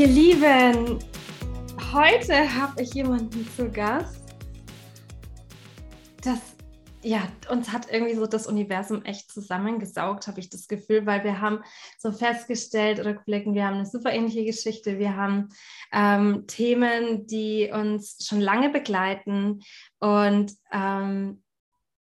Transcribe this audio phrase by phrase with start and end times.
[0.00, 0.98] Ihr Lieben,
[1.92, 4.34] heute habe ich jemanden zu Gast.
[6.24, 6.38] Das,
[7.02, 11.42] ja, uns hat irgendwie so das Universum echt zusammengesaugt, habe ich das Gefühl, weil wir
[11.42, 11.62] haben
[11.98, 14.98] so festgestellt, rückblickend, wir haben eine super ähnliche Geschichte.
[14.98, 15.50] Wir haben
[15.92, 19.60] ähm, Themen, die uns schon lange begleiten
[19.98, 21.42] und ähm,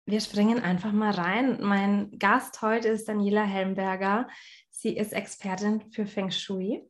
[0.07, 1.59] wir springen einfach mal rein.
[1.61, 4.29] Mein Gast heute ist Daniela Helmberger.
[4.71, 6.88] Sie ist Expertin für Feng Shui.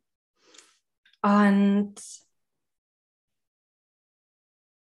[1.23, 1.95] Und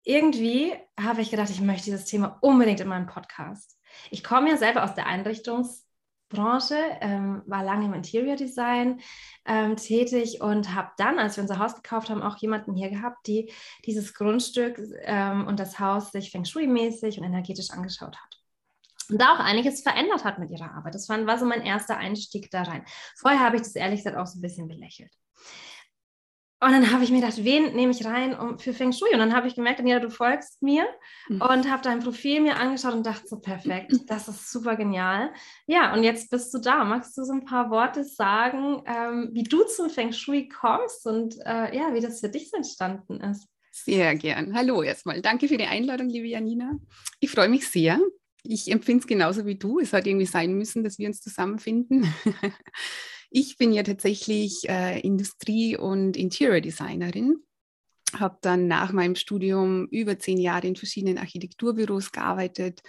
[0.04, 3.78] irgendwie habe ich gedacht, ich möchte dieses Thema unbedingt in meinem Podcast.
[4.10, 9.00] Ich komme ja selber aus der Einrichtungsbranche, ähm, war lange im Interior Design
[9.46, 13.26] ähm, tätig und habe dann, als wir unser Haus gekauft haben, auch jemanden hier gehabt,
[13.26, 13.52] die
[13.86, 18.44] dieses Grundstück ähm, und das Haus sich Feng Shui-mäßig und energetisch angeschaut hat
[19.10, 20.94] und da auch einiges verändert hat mit ihrer Arbeit.
[20.94, 22.84] Das war, war so mein erster Einstieg da rein.
[23.16, 25.12] Vorher habe ich das ehrlich gesagt auch so ein bisschen belächelt.
[26.60, 29.12] Und dann habe ich mir gedacht, wen nehme ich rein um, für Feng Shui?
[29.12, 30.86] Und dann habe ich gemerkt, Daniela, du folgst mir
[31.28, 31.42] mhm.
[31.42, 35.30] und habe dein Profil mir angeschaut und dachte so, perfekt, das ist super genial.
[35.66, 36.84] Ja, und jetzt bist du da.
[36.84, 41.36] Magst du so ein paar Worte sagen, ähm, wie du zum Feng Shui kommst und
[41.44, 43.46] äh, ja, wie das für dich entstanden ist?
[43.70, 44.54] Sehr gern.
[44.54, 45.20] Hallo erstmal.
[45.20, 46.78] Danke für die Einladung, liebe Janina.
[47.20, 47.98] Ich freue mich sehr.
[48.44, 49.80] Ich empfinde es genauso wie du.
[49.80, 52.06] Es hat irgendwie sein müssen, dass wir uns zusammenfinden.
[53.36, 57.42] Ich bin ja tatsächlich äh, Industrie- und Interior-Designerin,
[58.16, 62.80] habe dann nach meinem Studium über zehn Jahre in verschiedenen Architekturbüros gearbeitet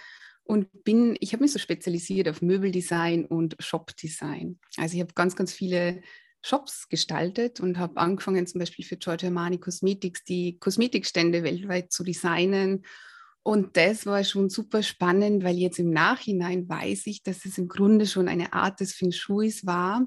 [0.44, 4.60] und bin, ich habe mich so spezialisiert auf Möbeldesign und Shopdesign.
[4.76, 6.00] Also ich habe ganz, ganz viele
[6.42, 12.04] Shops gestaltet und habe angefangen zum Beispiel für Giorgio Armani Cosmetics die Kosmetikstände weltweit zu
[12.04, 12.84] designen
[13.46, 17.68] und das war schon super spannend, weil jetzt im Nachhinein weiß ich, dass es im
[17.68, 20.04] Grunde schon eine Art des Feng Shuis war,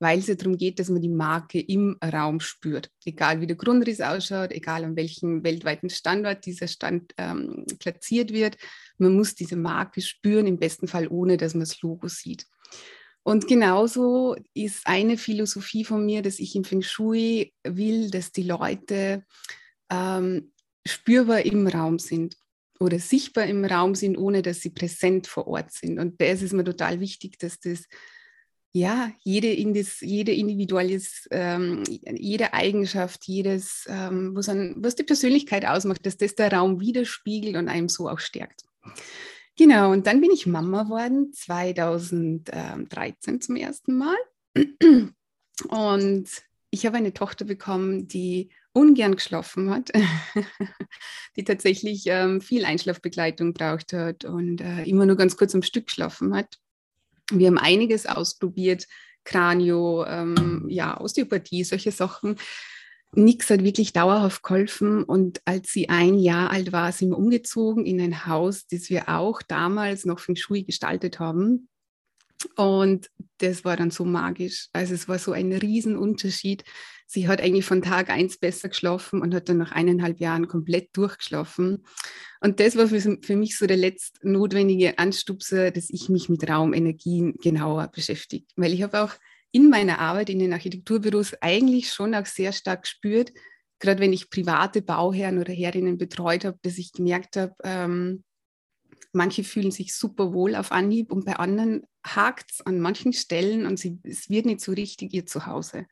[0.00, 2.90] weil es ja darum geht, dass man die Marke im Raum spürt.
[3.06, 8.58] Egal wie der Grundriss ausschaut, egal an welchem weltweiten Standort dieser Stand ähm, platziert wird,
[8.98, 12.44] man muss diese Marke spüren, im besten Fall ohne, dass man das Logo sieht.
[13.22, 18.42] Und genauso ist eine Philosophie von mir, dass ich im Feng Shui will, dass die
[18.42, 19.24] Leute
[19.90, 20.52] ähm,
[20.86, 22.36] spürbar im Raum sind
[22.80, 25.98] oder sichtbar im Raum sind, ohne dass sie präsent vor Ort sind.
[25.98, 27.84] Und da ist es mir total wichtig, dass das
[28.76, 35.64] ja, jede, Indis, jede individuelles, ähm, jede Eigenschaft, jedes, ähm, was, an, was die Persönlichkeit
[35.64, 38.64] ausmacht, dass das der Raum widerspiegelt und einem so auch stärkt.
[39.56, 44.16] Genau, und dann bin ich Mama geworden, 2013 zum ersten Mal.
[45.68, 46.28] Und
[46.74, 49.92] ich habe eine Tochter bekommen, die ungern geschlafen hat,
[51.36, 55.86] die tatsächlich ähm, viel Einschlafbegleitung braucht hat und äh, immer nur ganz kurz am Stück
[55.86, 56.58] geschlafen hat.
[57.30, 58.88] Wir haben einiges ausprobiert,
[59.22, 62.36] Kranio, ähm, ja, Osteopathie, solche Sachen.
[63.12, 65.04] Nichts hat wirklich dauerhaft geholfen.
[65.04, 69.08] Und als sie ein Jahr alt war, sind wir umgezogen in ein Haus, das wir
[69.08, 71.68] auch damals noch Feng Shui gestaltet haben.
[72.56, 74.68] Und das war dann so magisch.
[74.72, 76.64] Also es war so ein Riesenunterschied.
[77.06, 80.96] Sie hat eigentlich von Tag eins besser geschlafen und hat dann nach eineinhalb Jahren komplett
[80.96, 81.84] durchgeschlafen.
[82.40, 86.48] Und das war für, für mich so der letzte notwendige Anstupser, dass ich mich mit
[86.48, 88.46] Raumenergien genauer beschäftige.
[88.56, 89.12] Weil ich habe auch
[89.52, 93.32] in meiner Arbeit in den Architekturbüros eigentlich schon auch sehr stark gespürt,
[93.78, 98.24] gerade wenn ich private Bauherren oder Herrinnen betreut habe, dass ich gemerkt habe, ähm,
[99.14, 103.66] Manche fühlen sich super wohl auf Anhieb und bei anderen hakt es an manchen Stellen
[103.66, 105.86] und sie, es wird nicht so richtig ihr Zuhause.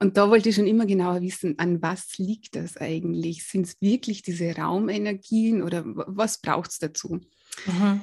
[0.00, 3.44] Und da wollte ich schon immer genauer wissen, an was liegt das eigentlich?
[3.44, 7.20] Sind es wirklich diese Raumenergien oder was braucht es dazu?
[7.66, 8.02] Mhm.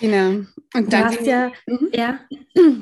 [0.00, 0.46] Genau.
[0.74, 1.88] Und dann, bin ja, ich, mhm.
[1.92, 2.20] ja.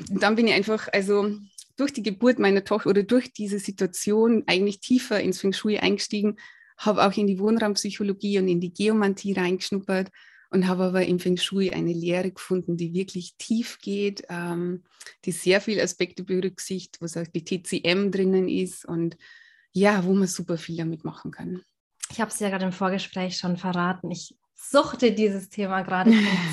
[0.09, 1.37] dann bin ich einfach, also
[1.77, 6.37] durch die Geburt meiner Tochter oder durch diese Situation eigentlich tiefer ins Feng Shui eingestiegen,
[6.77, 10.09] habe auch in die Wohnraumpsychologie und in die Geomantie reingeschnuppert
[10.55, 14.83] und habe aber im Feng Shui eine Lehre gefunden, die wirklich tief geht, ähm,
[15.25, 19.17] die sehr viele Aspekte berücksichtigt, wo auch die TCM drinnen ist und
[19.73, 21.61] ja, wo man super viel damit machen kann.
[22.09, 24.09] Ich habe es ja gerade im Vorgespräch schon verraten.
[24.11, 26.11] Ich suchte dieses Thema gerade.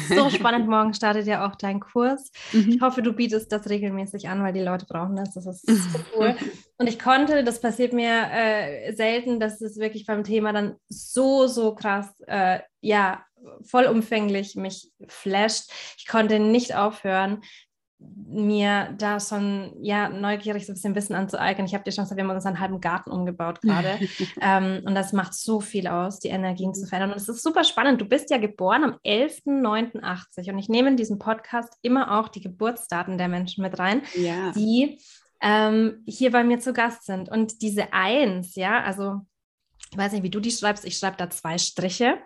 [0.08, 0.68] So spannend.
[0.68, 2.30] Morgen startet ja auch dein Kurs.
[2.52, 2.70] Mhm.
[2.70, 5.34] Ich hoffe, du bietest das regelmäßig an, weil die Leute brauchen das.
[5.34, 6.36] Das ist so cool.
[6.78, 11.46] Und ich konnte, das passiert mir äh, selten, dass es wirklich beim Thema dann so,
[11.46, 13.24] so krass, äh, ja,
[13.62, 15.70] vollumfänglich mich flasht.
[15.98, 17.42] Ich konnte nicht aufhören,
[18.32, 21.66] mir da schon ja neugierig so ein bisschen Wissen anzueignen.
[21.66, 23.98] Ich habe dir schon gesagt, wir haben uns einen halben Garten umgebaut gerade.
[24.40, 27.12] ähm, und das macht so viel aus, die Energien zu verändern.
[27.12, 28.00] Und es ist super spannend.
[28.00, 32.40] Du bist ja geboren am 11.09.80 und ich nehme in diesem Podcast immer auch die
[32.40, 34.52] Geburtsdaten der Menschen mit rein, ja.
[34.52, 34.98] die
[35.42, 37.28] ähm, hier bei mir zu Gast sind.
[37.28, 39.20] Und diese Eins, ja, also
[39.92, 42.18] ich weiß nicht, wie du die schreibst, ich schreibe da zwei Striche.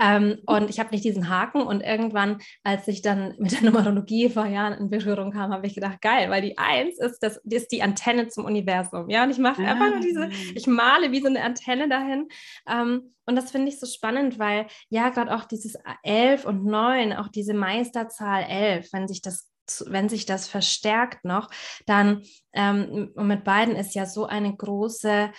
[0.00, 1.60] Ähm, und ich habe nicht diesen Haken.
[1.60, 5.74] Und irgendwann, als ich dann mit der Numerologie vor Jahren in Berührung kam, habe ich
[5.74, 9.10] gedacht, geil, weil die Eins ist, das, die ist die Antenne zum Universum.
[9.10, 9.72] Ja, und ich mache ah.
[9.72, 10.30] einfach nur diese, ah.
[10.54, 12.28] ich male wie so eine Antenne dahin.
[12.66, 17.12] Ähm, und das finde ich so spannend, weil ja, gerade auch dieses Elf und Neun,
[17.12, 19.50] auch diese Meisterzahl Elf, wenn sich das
[19.86, 21.48] wenn sich das verstärkt noch,
[21.86, 22.22] dann
[22.52, 25.30] ähm, und mit beiden ist ja so eine große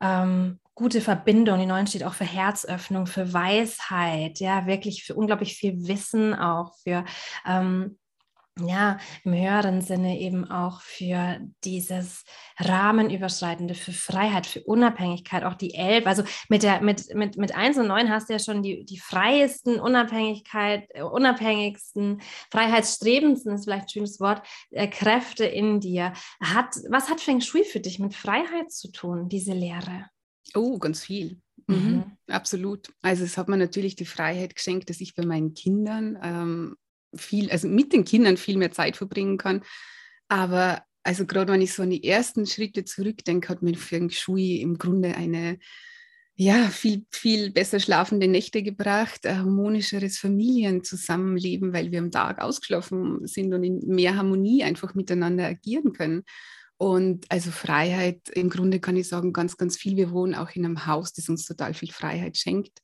[0.00, 1.58] ähm, gute Verbindung.
[1.58, 6.74] Die Neuen steht auch für Herzöffnung, für Weisheit, ja, wirklich für unglaublich viel Wissen auch,
[6.84, 7.04] für
[7.44, 7.98] ähm,
[8.58, 12.24] ja, im höheren Sinne eben auch für dieses
[12.58, 16.06] Rahmenüberschreitende, für Freiheit, für Unabhängigkeit, auch die Elf.
[16.06, 18.98] Also mit der, mit, mit, mit 1 und 9 hast du ja schon die, die
[18.98, 26.14] freiesten, Unabhängigkeit, äh, unabhängigsten, freiheitsstrebendsten ist vielleicht ein schönes Wort, äh, Kräfte in dir.
[26.40, 30.06] Hat, was hat Feng Shui für dich mit Freiheit zu tun, diese Lehre?
[30.54, 31.40] Oh, ganz viel.
[31.66, 31.76] Mhm.
[31.76, 32.04] Mhm.
[32.28, 32.92] Absolut.
[33.02, 36.76] Also es hat mir natürlich die Freiheit geschenkt, dass ich bei meinen Kindern ähm,
[37.14, 39.62] viel, also mit den Kindern viel mehr Zeit verbringen kann.
[40.28, 44.56] Aber also gerade wenn ich so an die ersten Schritte zurückdenke, hat mir Feng Shui
[44.56, 45.58] im Grunde eine
[46.38, 53.26] ja, viel, viel besser schlafende Nächte gebracht, ein harmonischeres Familienzusammenleben, weil wir am Tag ausgeschlafen
[53.26, 56.24] sind und in mehr Harmonie einfach miteinander agieren können.
[56.78, 59.96] Und also Freiheit, im Grunde kann ich sagen, ganz, ganz viel.
[59.96, 62.80] Wir wohnen auch in einem Haus, das uns total viel Freiheit schenkt,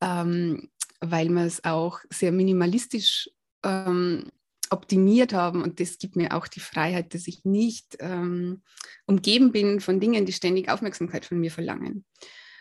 [0.00, 0.70] ähm,
[1.00, 3.28] weil wir es auch sehr minimalistisch
[3.62, 4.30] ähm,
[4.70, 5.62] optimiert haben.
[5.62, 8.62] Und das gibt mir auch die Freiheit, dass ich nicht ähm,
[9.06, 12.06] umgeben bin von Dingen, die ständig Aufmerksamkeit von mir verlangen.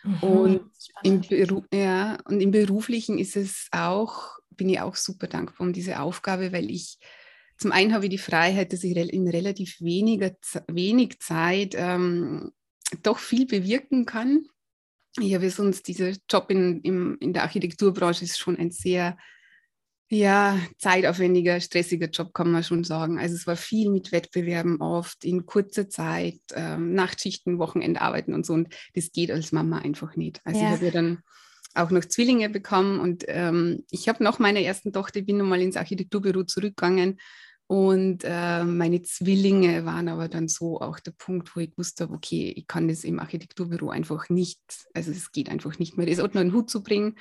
[0.04, 0.72] Mhm, und,
[1.04, 1.22] im
[1.74, 6.52] ja, und im Beruflichen ist es auch, bin ich auch super dankbar um diese Aufgabe,
[6.52, 6.98] weil ich
[7.58, 10.32] zum einen habe ich die Freiheit, dass ich in relativ weniger,
[10.68, 12.52] wenig Zeit ähm,
[13.02, 14.46] doch viel bewirken kann.
[15.20, 19.18] Ich habe sonst dieser Job in, in, in der Architekturbranche ist schon ein sehr
[20.10, 23.18] ja, zeitaufwendiger, stressiger Job, kann man schon sagen.
[23.18, 28.54] Also es war viel mit Wettbewerben oft, in kurzer Zeit, ähm, Nachtschichten, Wochenendarbeiten und so.
[28.54, 30.42] Und das geht als Mama einfach nicht.
[30.44, 30.68] Also ja.
[30.68, 31.24] ich habe ja dann
[31.74, 35.78] auch noch Zwillinge bekommen und ähm, ich habe nach meiner ersten Tochter, bin nochmal ins
[35.78, 37.20] Architekturbüro zurückgegangen
[37.68, 42.54] und äh, meine Zwillinge waren aber dann so auch der Punkt, wo ich wusste, okay,
[42.56, 44.60] ich kann das im Architekturbüro einfach nicht,
[44.94, 47.18] also es geht einfach nicht mehr, das unter einen Hut zu bringen.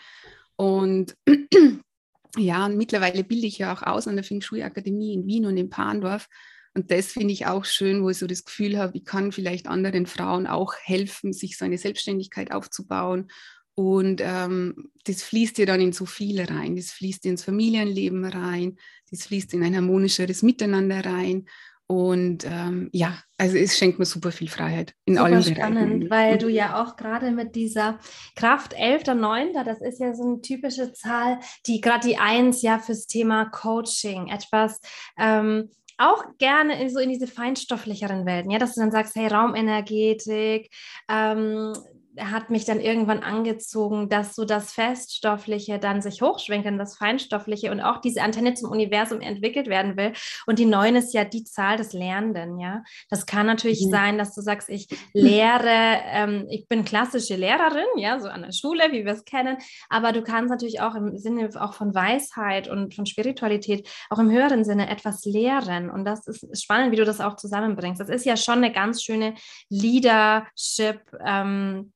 [0.57, 1.17] Und
[2.37, 5.47] ja, und mittlerweile bilde ich ja auch aus an der Feng Shui Akademie in Wien
[5.47, 6.29] und in Pandorf.
[6.75, 9.69] Und das finde ich auch schön, wo ich so das Gefühl habe, ich kann vielleicht
[9.69, 13.31] anderen Frauen auch helfen, sich so eine Selbstständigkeit aufzubauen.
[13.75, 16.77] Und ähm, das fließt ja dann in so viele rein.
[16.77, 18.77] Das fließt ins Familienleben rein,
[19.11, 21.47] das fließt in ein harmonischeres Miteinander rein.
[21.87, 26.11] Und ähm, ja, also es schenkt mir super viel Freiheit in super allen spannend, Bereichen.
[26.11, 27.99] weil du ja auch gerade mit dieser
[28.35, 33.07] Kraft 11.9., das ist ja so eine typische Zahl, die gerade die Eins ja fürs
[33.07, 34.81] Thema Coaching etwas
[35.19, 35.69] ähm,
[35.99, 40.71] auch gerne in, so in diese feinstofflicheren Welten, ja, dass du dann sagst, hey, Raumenergetik,
[41.11, 41.75] ähm,
[42.19, 47.71] hat mich dann irgendwann angezogen, dass so das Feststoffliche dann sich hochschwenkt in das Feinstoffliche
[47.71, 50.13] und auch diese Antenne zum Universum entwickelt werden will.
[50.47, 52.83] Und die Neun ist ja die Zahl des Lernenden, ja.
[53.09, 53.91] Das kann natürlich mhm.
[53.91, 58.53] sein, dass du sagst, ich lehre, ähm, ich bin klassische Lehrerin, ja, so an der
[58.53, 59.57] Schule, wie wir es kennen,
[59.89, 64.31] aber du kannst natürlich auch im Sinne auch von Weisheit und von Spiritualität auch im
[64.31, 65.91] höheren Sinne etwas lehren.
[65.91, 68.01] Und das ist spannend, wie du das auch zusammenbringst.
[68.01, 69.35] Das ist ja schon eine ganz schöne
[69.71, 71.01] Leadership.
[71.25, 71.93] Ähm,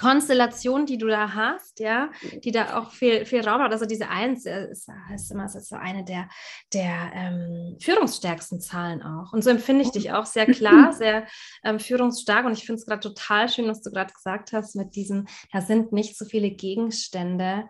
[0.00, 2.10] Konstellation, die du da hast, ja,
[2.42, 3.70] die da auch viel, viel Raum hat.
[3.70, 6.28] Also diese Eins äh, ist, ist immer ist so eine der,
[6.72, 9.34] der ähm, führungsstärksten Zahlen auch.
[9.34, 11.26] Und so empfinde ich dich auch sehr klar, sehr
[11.62, 12.46] ähm, führungsstark.
[12.46, 15.60] Und ich finde es gerade total schön, was du gerade gesagt hast mit diesem, da
[15.60, 17.68] sind nicht so viele Gegenstände,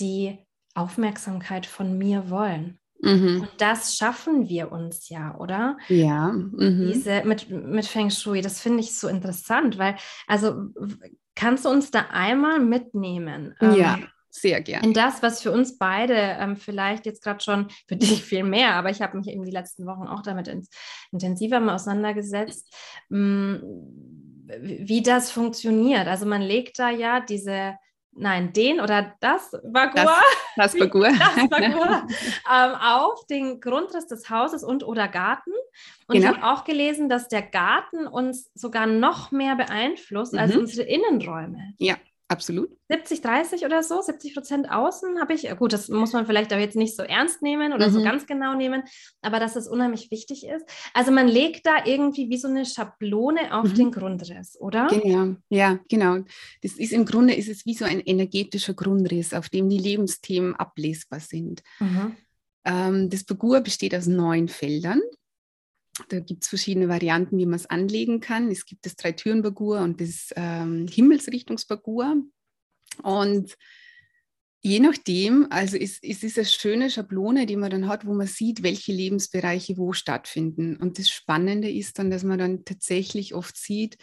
[0.00, 0.44] die
[0.74, 2.80] Aufmerksamkeit von mir wollen.
[3.00, 3.42] Mhm.
[3.42, 5.76] Und das schaffen wir uns ja, oder?
[5.88, 6.32] Ja.
[6.32, 6.90] Mhm.
[6.92, 9.94] Diese mit, mit Feng Shui, das finde ich so interessant, weil,
[10.26, 10.70] also
[11.38, 13.54] Kannst du uns da einmal mitnehmen?
[13.60, 14.84] Ähm, ja, sehr gerne.
[14.84, 18.74] In das, was für uns beide ähm, vielleicht jetzt gerade schon, für dich viel mehr,
[18.74, 20.68] aber ich habe mich eben die letzten Wochen auch damit ins,
[21.12, 22.74] intensiver mal auseinandergesetzt,
[23.08, 24.48] mh, mm,
[24.80, 26.08] wie das funktioniert.
[26.08, 27.76] Also man legt da ja diese
[28.18, 30.20] nein, den oder das Bagua,
[30.56, 32.06] das, das Bagua, das Bagua
[32.52, 35.52] ähm, auf den Grundriss des Hauses und oder Garten.
[36.06, 36.30] Und genau.
[36.30, 40.38] ich habe auch gelesen, dass der Garten uns sogar noch mehr beeinflusst mhm.
[40.38, 41.74] als unsere Innenräume.
[41.78, 41.96] Ja,
[42.30, 42.70] Absolut.
[42.90, 45.48] 70, 30 oder so, 70 Prozent außen habe ich.
[45.56, 47.92] Gut, das muss man vielleicht auch jetzt nicht so ernst nehmen oder mhm.
[47.92, 48.82] so ganz genau nehmen,
[49.22, 50.66] aber dass es unheimlich wichtig ist.
[50.92, 53.74] Also man legt da irgendwie wie so eine Schablone auf mhm.
[53.74, 54.88] den Grundriss, oder?
[54.88, 56.18] Genau, ja, genau.
[56.62, 60.54] Das ist im Grunde ist es wie so ein energetischer Grundriss, auf dem die Lebensthemen
[60.54, 61.62] ablesbar sind.
[61.80, 62.14] Mhm.
[62.66, 65.00] Ähm, das Figur besteht aus neun Feldern.
[66.08, 68.50] Da gibt es verschiedene Varianten, wie man es anlegen kann.
[68.50, 72.22] Es gibt das Drei-Türen-Bagur und das ähm, Himmelsrichtungsbagur.
[73.02, 73.56] Und
[74.60, 78.26] je nachdem, also es, es ist eine schöne Schablone, die man dann hat, wo man
[78.26, 80.76] sieht, welche Lebensbereiche wo stattfinden.
[80.76, 83.98] Und das Spannende ist dann, dass man dann tatsächlich oft sieht,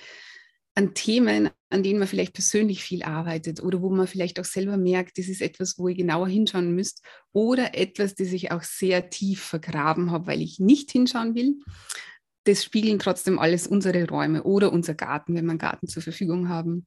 [0.76, 4.76] an Themen, an denen man vielleicht persönlich viel arbeitet oder wo man vielleicht auch selber
[4.76, 7.02] merkt, das ist etwas, wo ich genauer hinschauen müsste
[7.32, 11.60] oder etwas, das ich auch sehr tief vergraben habe, weil ich nicht hinschauen will.
[12.44, 16.50] Das spiegeln trotzdem alles unsere Räume oder unser Garten, wenn wir einen Garten zur Verfügung
[16.50, 16.86] haben.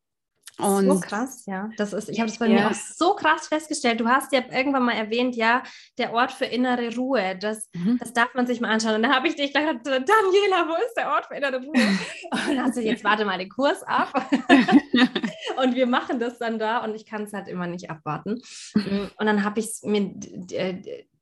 [0.58, 1.70] Und so krass, ja.
[1.76, 2.54] Das ist, ich habe es bei ja.
[2.54, 4.00] mir auch so krass festgestellt.
[4.00, 5.62] Du hast ja irgendwann mal erwähnt, ja,
[5.98, 7.98] der Ort für innere Ruhe, das, mhm.
[7.98, 8.96] das darf man sich mal anschauen.
[8.96, 11.72] Und dann habe ich dich gedacht, Daniela, wo ist der Ort für innere Ruhe?
[12.32, 14.12] Und dann hast du jetzt warte mal den Kurs ab.
[15.62, 18.40] und wir machen das dann da und ich kann es halt immer nicht abwarten.
[18.74, 20.14] Und dann habe ich es mir,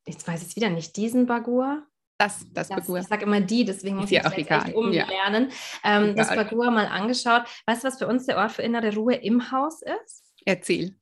[0.07, 1.83] jetzt weiß ich es wieder nicht, diesen Bagur,
[2.19, 5.51] das, das, das Ich sage immer die, deswegen muss ich ja jetzt echt umlernen.
[5.85, 6.01] Ja.
[6.01, 7.43] Ähm, das Bagur mal angeschaut.
[7.67, 10.25] Weißt du, was für uns der Ort für innere Ruhe im Haus ist?
[10.45, 10.97] Erzähl.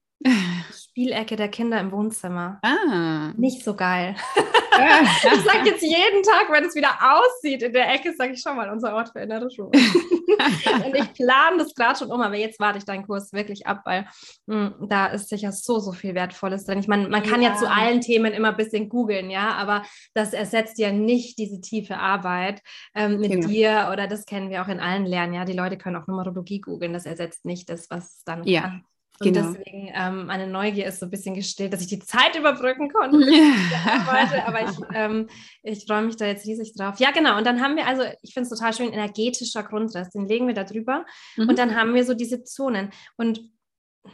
[0.72, 2.60] Spielecke der Kinder im Wohnzimmer.
[2.62, 3.32] Ah.
[3.36, 4.16] Nicht so geil.
[4.74, 8.56] ich sage jetzt jeden Tag, wenn es wieder aussieht in der Ecke, sage ich schon
[8.56, 9.70] mal, unser Ort für innere Ruhe.
[9.70, 13.82] und ich plane das gerade schon um, aber jetzt warte ich deinen Kurs wirklich ab,
[13.84, 14.06] weil
[14.46, 16.78] mh, hm, da ist sicher so, so viel Wertvolles drin.
[16.78, 17.50] Ich meine, man kann ja.
[17.50, 21.60] ja zu allen Themen immer ein bisschen googeln, ja, aber das ersetzt ja nicht diese
[21.60, 22.62] tiefe Arbeit
[22.94, 23.48] ähm, mit genau.
[23.48, 25.44] dir oder das kennen wir auch in allen Lernen, ja.
[25.44, 28.62] Die Leute können auch Numerologie googeln, das ersetzt nicht das, was dann ja.
[28.62, 28.84] kann.
[29.20, 29.52] Und genau.
[29.52, 33.18] deswegen, ähm, meine Neugier ist so ein bisschen gestillt, dass ich die Zeit überbrücken konnte.
[33.24, 34.44] Ja.
[34.46, 35.28] Aber ich, ähm,
[35.62, 36.98] ich freue mich da jetzt riesig drauf.
[36.98, 37.38] Ja, genau.
[37.38, 40.10] Und dann haben wir also, ich finde es total schön, energetischer Grundriss.
[40.10, 41.04] Den legen wir da drüber.
[41.36, 41.48] Mhm.
[41.48, 42.90] Und dann haben wir so diese Zonen.
[43.16, 43.40] Und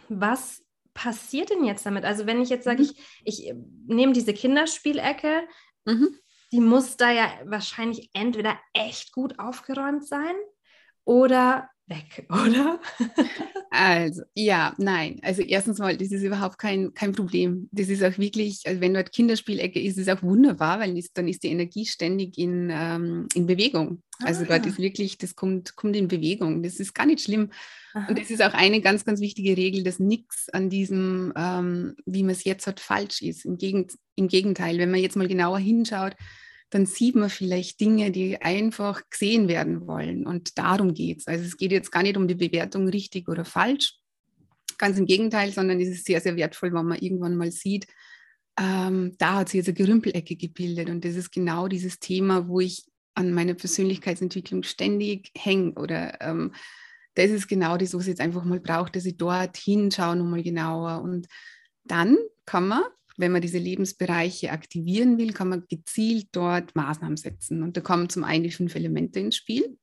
[0.08, 2.04] was passiert denn jetzt damit?
[2.04, 2.90] Also, wenn ich jetzt sage, mhm.
[3.24, 3.54] ich, ich
[3.86, 5.42] nehme diese Kinderspielecke,
[5.86, 6.16] mhm.
[6.52, 10.34] die muss da ja wahrscheinlich entweder echt gut aufgeräumt sein
[11.04, 12.80] oder weg, oder?
[13.70, 15.20] also, ja, nein.
[15.22, 17.68] Also erstens mal, das ist überhaupt kein, kein Problem.
[17.72, 21.28] Das ist auch wirklich, also wenn dort Kinderspielecke ist, ist es auch wunderbar, weil dann
[21.28, 24.02] ist die Energie ständig in, ähm, in Bewegung.
[24.22, 24.46] Also ah.
[24.48, 26.62] dort ist wirklich, das kommt, kommt in Bewegung.
[26.62, 27.50] Das ist gar nicht schlimm.
[27.92, 28.06] Aha.
[28.08, 32.22] Und das ist auch eine ganz, ganz wichtige Regel, dass nichts an diesem, ähm, wie
[32.22, 33.44] man es jetzt hat, falsch ist.
[33.44, 36.14] Im, Gegend, Im Gegenteil, wenn man jetzt mal genauer hinschaut,
[36.70, 40.26] dann sieht man vielleicht Dinge, die einfach gesehen werden wollen.
[40.26, 41.26] Und darum geht es.
[41.26, 43.96] Also es geht jetzt gar nicht um die Bewertung richtig oder falsch.
[44.78, 47.86] Ganz im Gegenteil, sondern es ist sehr, sehr wertvoll, wenn man irgendwann mal sieht,
[48.58, 50.90] ähm, da hat sich jetzt eine Gerümpelecke gebildet.
[50.90, 52.84] Und das ist genau dieses Thema, wo ich
[53.14, 55.72] an meiner Persönlichkeitsentwicklung ständig hänge.
[55.72, 56.54] Oder ähm,
[57.14, 60.42] das ist genau das, was ich jetzt einfach mal brauche, dass ich dort hinschaue nochmal
[60.42, 61.02] genauer.
[61.02, 61.26] Und
[61.84, 62.82] dann kann man
[63.20, 67.62] wenn man diese Lebensbereiche aktivieren will, kann man gezielt dort Maßnahmen setzen.
[67.62, 69.78] Und da kommen zum einen die fünf Elemente ins Spiel,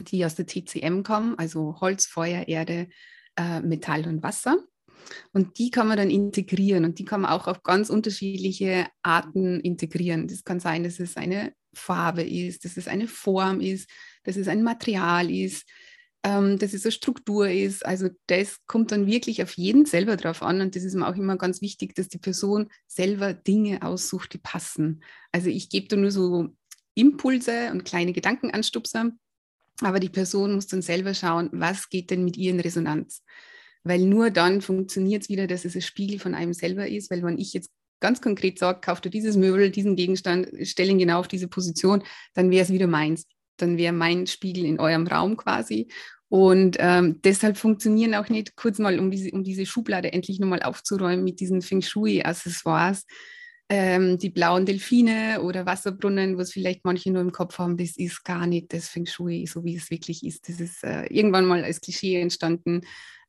[0.00, 2.88] die aus der TCM kommen, also Holz, Feuer, Erde,
[3.36, 4.58] äh, Metall und Wasser.
[5.32, 9.60] Und die kann man dann integrieren und die kann man auch auf ganz unterschiedliche Arten
[9.60, 10.26] integrieren.
[10.26, 13.88] Das kann sein, dass es eine Farbe ist, dass es eine Form ist,
[14.24, 15.68] dass es ein Material ist,
[16.26, 17.86] ähm, dass es eine Struktur ist.
[17.86, 21.14] Also das kommt dann wirklich auf jeden selber drauf an und das ist mir auch
[21.14, 25.04] immer ganz wichtig, dass die Person selber Dinge aussucht, die passen.
[25.30, 26.48] Also ich gebe da nur so
[26.94, 29.12] Impulse und kleine Gedankenanstupser,
[29.82, 33.22] aber die Person muss dann selber schauen, was geht denn mit ihr in Resonanz.
[33.84, 37.22] Weil nur dann funktioniert es wieder, dass es ein Spiegel von einem selber ist, weil
[37.22, 41.20] wenn ich jetzt ganz konkret sage, kauf dir dieses Möbel, diesen Gegenstand, stell ihn genau
[41.20, 42.02] auf diese Position,
[42.34, 43.28] dann wäre es wieder meins.
[43.58, 45.88] Dann wäre mein Spiegel in eurem Raum quasi.
[46.28, 50.62] Und ähm, deshalb funktionieren auch nicht, kurz mal, um diese, um diese Schublade endlich nochmal
[50.62, 53.06] aufzuräumen mit diesen Feng Shui-Accessoires,
[53.68, 58.24] ähm, die blauen Delfine oder Wasserbrunnen, was vielleicht manche nur im Kopf haben, das ist
[58.24, 60.48] gar nicht das Feng Shui, so wie es wirklich ist.
[60.48, 62.82] Das ist äh, irgendwann mal als Klischee entstanden.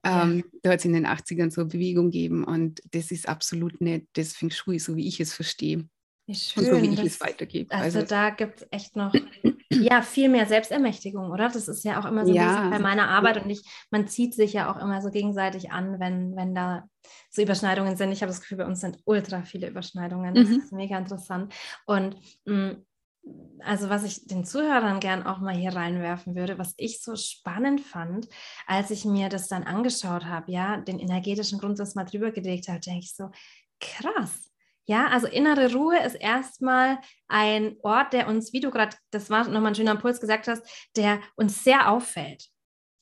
[0.03, 0.59] Ähm, ja.
[0.63, 4.05] Da hat es in den 80ern so eine Bewegung gegeben und das ist absolut nicht
[4.13, 5.87] das Feng Shui, so wie ich es verstehe.
[6.27, 7.73] Wie schön, und so wie ich es weitergebe.
[7.73, 9.13] Also, also da gibt es echt noch
[9.71, 11.47] ja, viel mehr Selbstermächtigung, oder?
[11.47, 12.69] Das ist ja auch immer so ja.
[12.69, 16.35] bei meiner Arbeit und ich, man zieht sich ja auch immer so gegenseitig an, wenn,
[16.35, 16.89] wenn da
[17.29, 18.11] so Überschneidungen sind.
[18.11, 20.35] Ich habe das Gefühl, bei uns sind ultra viele Überschneidungen.
[20.35, 20.57] Das mhm.
[20.57, 21.53] ist mega interessant.
[21.85, 22.85] Und mh, mm,
[23.61, 27.79] also was ich den Zuhörern gern auch mal hier reinwerfen würde, was ich so spannend
[27.79, 28.27] fand,
[28.65, 32.79] als ich mir das dann angeschaut habe, ja, den energetischen Grundsatz mal drüber gelegt habe,
[32.79, 33.31] denke ich so,
[33.79, 34.51] krass.
[34.87, 39.47] Ja, also innere Ruhe ist erstmal ein Ort, der uns, wie du gerade, das war
[39.47, 42.49] nochmal ein schöner Impuls gesagt hast, der uns sehr auffällt.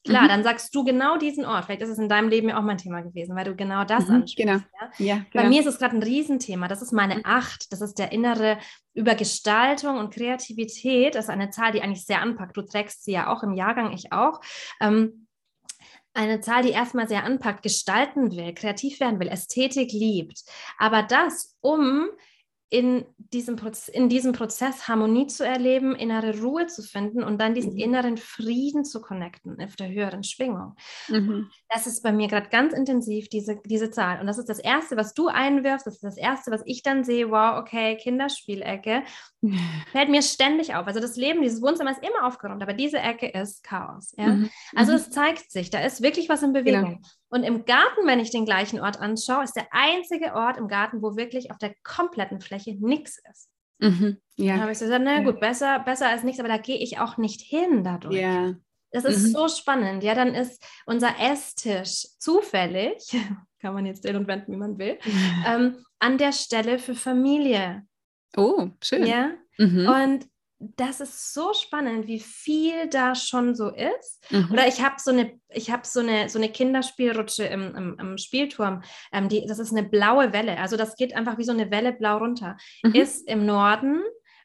[0.04, 0.27] Klar, mhm.
[0.27, 1.65] dann sagst du genau diesen Ort.
[1.65, 4.08] Vielleicht ist es in deinem Leben ja auch mein Thema gewesen, weil du genau das
[4.08, 4.38] mhm, ansprichst.
[4.38, 4.54] Genau.
[4.80, 5.06] Ja?
[5.06, 5.44] Ja, genau.
[5.44, 6.68] Bei mir ist es gerade ein Riesenthema.
[6.68, 7.22] Das ist meine mhm.
[7.24, 7.72] Acht.
[7.72, 8.60] Das ist der innere
[8.94, 11.15] über Gestaltung und Kreativität.
[11.15, 12.56] Das ist eine Zahl, die eigentlich sehr anpackt.
[12.56, 14.42] Du trägst sie ja auch im Jahrgang, ich auch.
[14.80, 15.25] Ähm,
[16.15, 20.43] eine Zahl, die erstmal sehr anpackt, gestalten will, kreativ werden will, Ästhetik liebt.
[20.77, 22.07] Aber das, um
[22.69, 27.53] in diesem, Proz in diesem Prozess Harmonie zu erleben, innere Ruhe zu finden und dann
[27.53, 27.79] diesen mhm.
[27.79, 30.75] inneren Frieden zu connecten auf der höheren Schwingung.
[31.07, 31.50] Mhm.
[31.69, 34.19] Das ist bei mir gerade ganz intensiv, diese, diese Zahl.
[34.19, 37.03] Und das ist das Erste, was du einwirfst, das ist das Erste, was ich dann
[37.03, 39.03] sehe, wow, okay, Kinderspielecke,
[39.91, 40.88] fällt mir ständig auf.
[40.88, 44.13] Also das Leben, dieses Wohnzimmer ist immer aufgeräumt, aber diese Ecke ist Chaos.
[44.17, 44.27] Ja?
[44.27, 44.50] Mhm.
[44.75, 44.98] Also mhm.
[44.98, 46.95] es zeigt sich, da ist wirklich was in Bewegung.
[46.95, 47.00] Genau.
[47.29, 51.01] Und im Garten, wenn ich den gleichen Ort anschaue, ist der einzige Ort im Garten,
[51.01, 53.50] wo wirklich auf der kompletten Fläche nichts ist.
[53.79, 54.17] Mhm.
[54.36, 54.53] Ja.
[54.53, 57.00] Dann habe ich so gesagt, na gut, besser, besser als nichts, aber da gehe ich
[57.00, 58.15] auch nicht hin dadurch.
[58.15, 58.53] Ja.
[58.91, 59.32] Das ist mhm.
[59.32, 60.03] so spannend.
[60.03, 62.98] Ja, dann ist unser Esstisch zufällig,
[63.60, 65.44] kann man jetzt drehen und wenden, wie man will, mhm.
[65.48, 67.86] ähm, an der Stelle für Familie.
[68.38, 69.05] Oh, schön.
[69.05, 69.32] Ja.
[69.58, 69.88] Mhm.
[69.88, 70.27] Und
[70.75, 74.24] das ist so spannend, wie viel da schon so ist.
[74.31, 74.50] Mhm.
[74.51, 78.17] Oder ich habe so eine, ich habe so eine, so eine Kinderspielrutsche im, im, im
[78.17, 78.84] Spielturm.
[79.12, 80.57] Ähm, die, das ist eine blaue Welle.
[80.60, 82.57] Also das geht einfach wie so eine Welle blau runter.
[82.84, 82.95] Mhm.
[82.95, 84.01] Ist im Norden.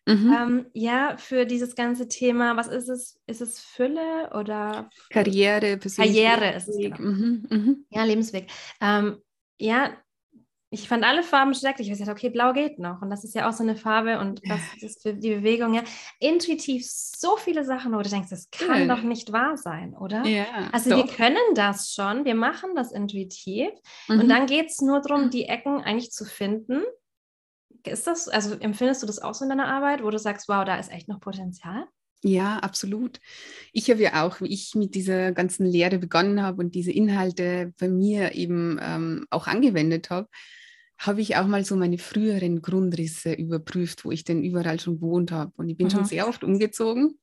[0.07, 0.37] Mhm.
[0.37, 3.21] Ähm, ja, für dieses ganze Thema, was ist es?
[3.27, 5.79] Ist es Fülle oder Karriere?
[5.79, 6.77] Karriere ist es.
[6.77, 6.99] Genau.
[6.99, 7.87] Mhm, mhm.
[7.91, 8.51] Ja, Lebensweg.
[8.81, 9.19] Ähm,
[9.59, 9.93] ja,
[10.73, 11.89] ich fand alle Farben schrecklich.
[11.89, 13.03] Ich habe gesagt, okay, blau geht noch.
[13.03, 15.83] Und das ist ja auch so eine Farbe und das ist die Bewegung, ja.
[16.21, 18.95] Intuitiv so viele Sachen, wo du denkst, das kann ja.
[18.95, 20.25] doch nicht wahr sein, oder?
[20.25, 20.97] Ja, also doch.
[20.99, 23.71] wir können das schon, wir machen das intuitiv.
[24.07, 24.21] Mhm.
[24.21, 26.83] Und dann geht es nur darum, die Ecken eigentlich zu finden.
[27.85, 30.65] Ist das, also empfindest du das auch so in deiner Arbeit, wo du sagst, wow,
[30.65, 31.87] da ist echt noch Potenzial?
[32.23, 33.19] Ja, absolut.
[33.73, 37.73] Ich habe ja auch, wie ich mit dieser ganzen Lehre begonnen habe und diese Inhalte
[37.81, 40.29] bei mir eben ähm, auch angewendet habe,
[41.01, 45.33] habe ich auch mal so meine früheren Grundrisse überprüft, wo ich denn überall schon gewohnt
[45.33, 45.51] habe.
[45.57, 45.93] Und ich bin mhm.
[45.93, 47.19] schon sehr oft umgezogen.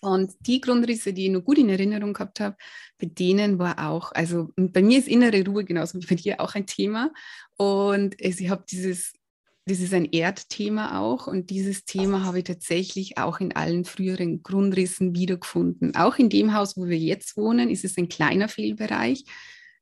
[0.00, 2.56] Und die Grundrisse, die ich noch gut in Erinnerung gehabt habe,
[2.98, 6.54] bei denen war auch, also bei mir ist innere Ruhe genauso wie bei dir auch
[6.54, 7.12] ein Thema.
[7.56, 9.14] Und ich habe dieses,
[9.66, 11.26] das ist ein Erdthema auch.
[11.26, 15.96] Und dieses Thema habe ich tatsächlich auch in allen früheren Grundrissen wiedergefunden.
[15.96, 19.24] Auch in dem Haus, wo wir jetzt wohnen, ist es ein kleiner Fehlbereich.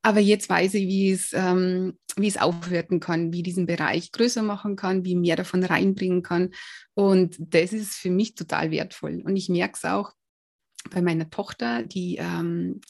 [0.03, 4.43] Aber jetzt weiß ich, wie es, ähm, wie es aufwerten kann, wie diesen Bereich größer
[4.43, 6.51] machen kann, wie mehr davon reinbringen kann.
[6.95, 9.23] Und das ist für mich total wertvoll.
[9.25, 10.13] Und ich merke es auch
[10.91, 12.81] bei meiner Tochter, die, ähm,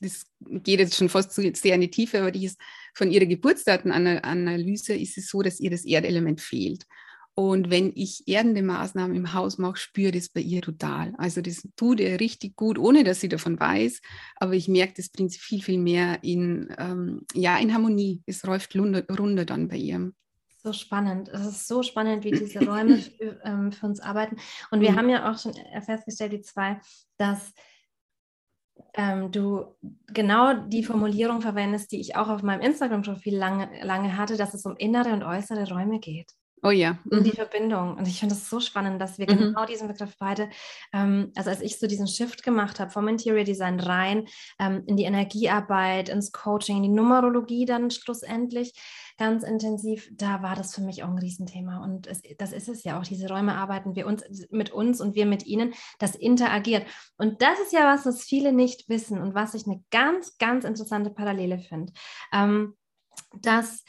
[0.00, 2.60] das geht jetzt schon fast zu sehr in die Tiefe, aber die ist
[2.94, 6.86] von ihrer Geburtsdatenanalyse ist es so, dass ihr das Erdelement fehlt.
[7.34, 11.14] Und wenn ich erdende Maßnahmen im Haus mache, spüre das bei ihr total.
[11.16, 14.02] Also das tut ihr richtig gut, ohne dass sie davon weiß.
[14.36, 18.22] Aber ich merke, das bringt sie viel, viel mehr in, ähm, ja, in Harmonie.
[18.26, 20.12] Es läuft runter, dann bei ihr.
[20.62, 21.30] So spannend.
[21.30, 24.36] Es ist so spannend, wie diese Räume für, ähm, für, uns arbeiten.
[24.70, 24.96] Und wir mhm.
[24.96, 26.80] haben ja auch schon festgestellt, die zwei,
[27.16, 27.54] dass
[28.92, 29.74] ähm, du
[30.08, 34.66] genau die Formulierung verwendest, die ich auch auf meinem Instagram-Profil lange, lange hatte, dass es
[34.66, 36.34] um innere und äußere Räume geht.
[36.64, 36.98] Oh ja.
[37.04, 37.24] Mhm.
[37.24, 37.96] Die Verbindung.
[37.96, 39.38] Und ich finde das so spannend, dass wir mhm.
[39.38, 40.48] genau diesen Begriff beide,
[40.92, 44.28] ähm, also als ich so diesen Shift gemacht habe vom Interior Design rein
[44.60, 48.74] ähm, in die Energiearbeit, ins Coaching, in die Numerologie dann schlussendlich
[49.18, 51.82] ganz intensiv, da war das für mich auch ein Riesenthema.
[51.82, 53.02] Und es, das ist es ja auch.
[53.02, 55.74] Diese Räume arbeiten wir uns mit uns und wir mit ihnen.
[55.98, 56.86] Das interagiert.
[57.16, 60.64] Und das ist ja was, was viele nicht wissen und was ich eine ganz, ganz
[60.64, 61.92] interessante Parallele finde.
[62.32, 62.76] Ähm,
[63.40, 63.84] dass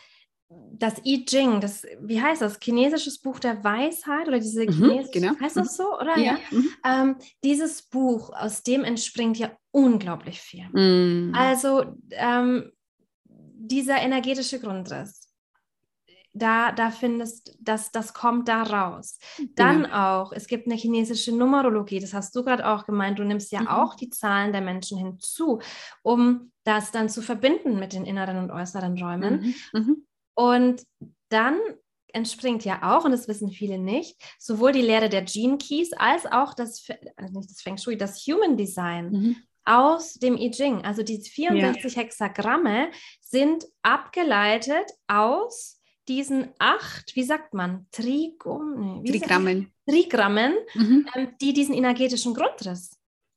[0.74, 2.60] das I Ching, das, wie heißt das?
[2.62, 5.34] Chinesisches Buch der Weisheit oder diese mhm, genau.
[5.40, 6.18] heißt das so, oder?
[6.18, 6.34] Ja.
[6.34, 6.38] ja?
[6.52, 6.70] Mhm.
[6.86, 10.68] Ähm, dieses Buch, aus dem entspringt ja unglaublich viel.
[10.74, 11.34] Mhm.
[11.36, 12.72] Also ähm,
[13.26, 15.30] dieser energetische Grundriss,
[16.34, 19.20] da, da findest, das, das kommt da raus.
[19.56, 20.22] Dann ja.
[20.22, 23.62] auch, es gibt eine chinesische Numerologie, das hast du gerade auch gemeint, du nimmst ja
[23.62, 23.68] mhm.
[23.68, 25.62] auch die Zahlen der Menschen hinzu,
[26.02, 29.42] um das dann zu verbinden mit den inneren und äußeren Räumen.
[29.72, 29.80] Mhm.
[29.80, 30.06] mhm.
[30.36, 30.84] Und
[31.30, 31.60] dann
[32.14, 36.26] entspringt ja auch, und das wissen viele nicht, sowohl die Lehre der Gene Keys als
[36.26, 39.36] auch das, also nicht das Feng Shui, das Human Design mhm.
[39.66, 40.84] aus dem I Ching.
[40.84, 42.02] Also die 64 ja.
[42.02, 51.08] Hexagramme sind abgeleitet aus diesen acht, wie sagt man, Trigum, nee, Trigrammen, Trigrammen mhm.
[51.16, 52.92] ähm, die diesen energetischen Grundriss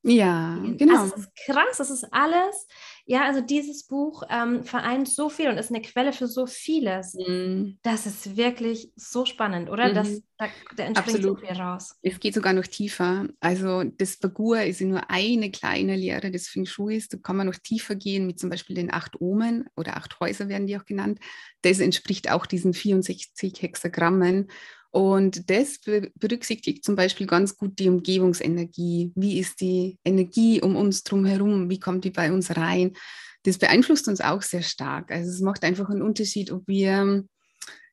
[0.06, 1.00] ja, genau.
[1.00, 2.68] Also das ist krass, das ist alles.
[3.08, 7.14] Ja, also dieses Buch ähm, vereint so viel und ist eine Quelle für so vieles.
[7.14, 7.78] Mhm.
[7.82, 9.90] Das ist wirklich so spannend, oder?
[9.90, 9.94] Mhm.
[9.94, 11.40] Das, da, da entspringt Absolut.
[11.40, 11.94] so viel raus.
[12.02, 13.28] Es geht sogar noch tiefer.
[13.38, 17.00] Also das Bagur ist nur eine kleine Lehre des Feng Shui.
[17.08, 20.48] Da kann man noch tiefer gehen mit zum Beispiel den acht Omen oder acht Häuser
[20.48, 21.20] werden die auch genannt.
[21.62, 24.48] Das entspricht auch diesen 64 Hexagrammen.
[24.96, 29.12] Und das berücksichtigt zum Beispiel ganz gut die Umgebungsenergie.
[29.14, 31.68] Wie ist die Energie um uns drum herum?
[31.68, 32.94] Wie kommt die bei uns rein?
[33.42, 35.10] Das beeinflusst uns auch sehr stark.
[35.10, 37.24] Also es macht einfach einen Unterschied, ob wir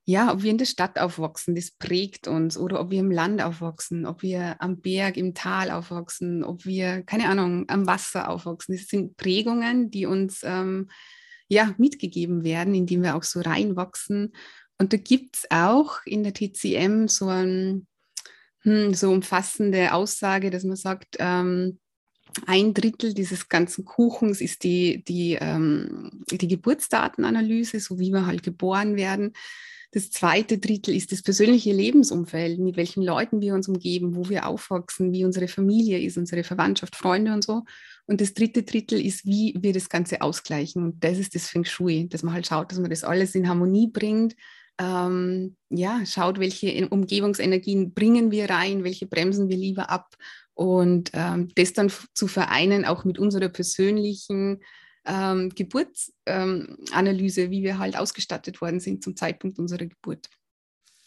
[0.06, 3.42] ja, ob wir in der Stadt aufwachsen, das prägt uns, oder ob wir im Land
[3.42, 8.78] aufwachsen, ob wir am Berg, im Tal aufwachsen, ob wir, keine Ahnung, am Wasser aufwachsen.
[8.78, 10.90] Das sind Prägungen, die uns ähm,
[11.50, 14.34] ja mitgegeben werden, indem wir auch so reinwachsen.
[14.78, 17.86] Und da gibt es auch in der TCM so eine
[18.62, 21.80] hm, so umfassende Aussage, dass man sagt, ähm,
[22.48, 28.42] ein Drittel dieses ganzen Kuchens ist die, die, ähm, die Geburtsdatenanalyse, so wie wir halt
[28.42, 29.34] geboren werden.
[29.92, 34.48] Das zweite Drittel ist das persönliche Lebensumfeld, mit welchen Leuten wir uns umgeben, wo wir
[34.48, 37.64] aufwachsen, wie unsere Familie ist, unsere Verwandtschaft, Freunde und so.
[38.08, 40.84] Und das dritte Drittel ist, wie wir das Ganze ausgleichen.
[40.84, 43.48] Und das ist das Feng Shui, dass man halt schaut, dass man das alles in
[43.48, 44.36] Harmonie bringt,
[44.80, 50.16] ähm, ja, schaut, welche Umgebungsenergien bringen wir rein, welche bremsen wir lieber ab
[50.54, 54.64] und ähm, das dann zu vereinen, auch mit unserer persönlichen
[55.06, 60.30] ähm, Geburtsanalyse, ähm, wie wir halt ausgestattet worden sind zum Zeitpunkt unserer Geburt.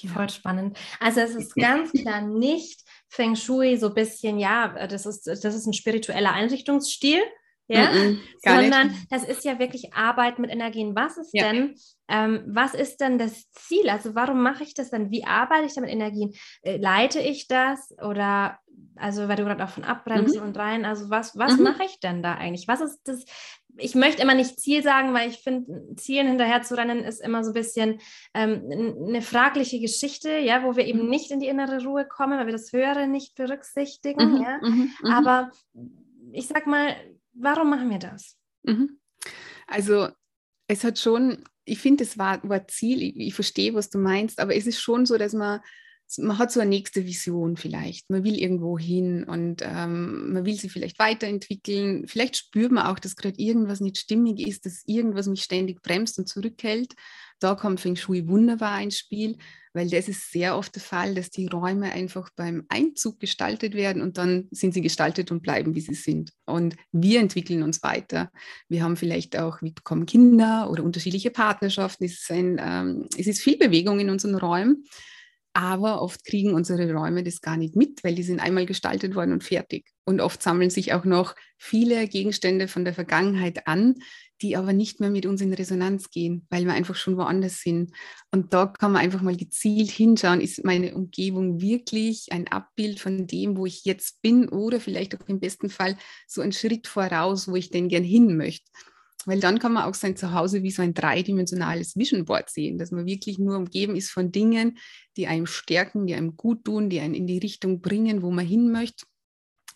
[0.03, 0.11] Ja.
[0.11, 0.79] Voll spannend.
[1.01, 5.45] Also es ist ganz klar nicht Feng Shui so ein bisschen, ja, das ist, das
[5.45, 7.23] ist ein spiritueller Einrichtungsstil,
[7.69, 9.13] ja, mm -mm, sondern nicht.
[9.13, 10.95] das ist ja wirklich Arbeit mit Energien.
[10.95, 11.51] Was ist ja.
[11.51, 11.75] denn,
[12.09, 13.89] ähm, was ist denn das Ziel?
[13.89, 15.11] Also warum mache ich das dann?
[15.11, 16.35] Wie arbeite ich da mit Energien?
[16.63, 18.59] Äh, leite ich das oder
[18.97, 20.49] also weil du gerade auch von Abbremsen mhm.
[20.49, 21.65] und rein, also was, was mhm.
[21.65, 22.69] mache ich denn da eigentlich?
[22.69, 23.25] Was ist das?
[23.79, 27.45] Ich möchte immer nicht Ziel sagen, weil ich finde, Zielen hinterher zu rennen ist immer
[27.45, 28.01] so ein bisschen
[28.33, 28.63] ähm,
[29.07, 31.11] eine fragliche Geschichte, ja, wo wir eben mhm.
[31.11, 34.43] nicht in die innere Ruhe kommen, weil wir das Höhere nicht berücksichtigen, mhm.
[34.43, 34.59] ja.
[34.63, 34.93] Mhm.
[35.03, 35.11] Mhm.
[35.11, 35.51] Aber
[36.33, 36.97] ich sag mal,
[37.39, 38.37] warum machen wir das?
[39.67, 40.09] Also
[40.69, 44.41] es hat schon, ich finde, das war, war Ziel, ich, ich verstehe, was du meinst,
[44.41, 45.61] aber es ist schon so, dass man
[46.19, 48.09] man hat so eine nächste Vision vielleicht.
[48.11, 52.07] Man will irgendwo hin und ähm, man will sich vielleicht weiterentwickeln.
[52.07, 56.19] Vielleicht spürt man auch, dass gerade irgendwas nicht stimmig ist, dass irgendwas mich ständig bremst
[56.19, 56.95] und zurückhält.
[57.39, 59.37] Da kommt Feng Shui wunderbar ins Spiel,
[59.75, 64.01] weil das ist sehr oft der Fall, dass die Räume einfach beim Einzug gestaltet werden
[64.01, 66.33] und dann sind sie gestaltet und bleiben, wie sie sind.
[66.47, 68.31] Und wir entwickeln uns weiter.
[68.69, 72.05] Wir haben vielleicht auch, wir bekommen Kinder oder unterschiedliche Partnerschaften.
[72.05, 74.85] Es ist, ein, ähm, es ist viel Bewegung in unseren Räumen.
[75.53, 79.33] Aber oft kriegen unsere Räume das gar nicht mit, weil die sind einmal gestaltet worden
[79.33, 79.87] und fertig.
[80.05, 83.95] Und oft sammeln sich auch noch viele Gegenstände von der Vergangenheit an,
[84.43, 87.93] die aber nicht mehr mit uns in Resonanz gehen, weil wir einfach schon woanders sind.
[88.31, 93.27] Und da kann man einfach mal gezielt hinschauen, ist meine Umgebung wirklich ein Abbild von
[93.27, 95.97] dem, wo ich jetzt bin oder vielleicht auch im besten Fall
[96.27, 98.71] so ein Schritt voraus, wo ich denn gern hin möchte.
[99.25, 102.93] Weil dann kann man auch sein Zuhause wie so ein dreidimensionales Vision Board sehen, dass
[102.93, 104.79] man wirklich nur umgeben ist von Dingen,
[105.17, 108.47] die einem stärken, die einem gut tun, die einen in die Richtung bringen, wo man
[108.47, 109.05] hin möchte.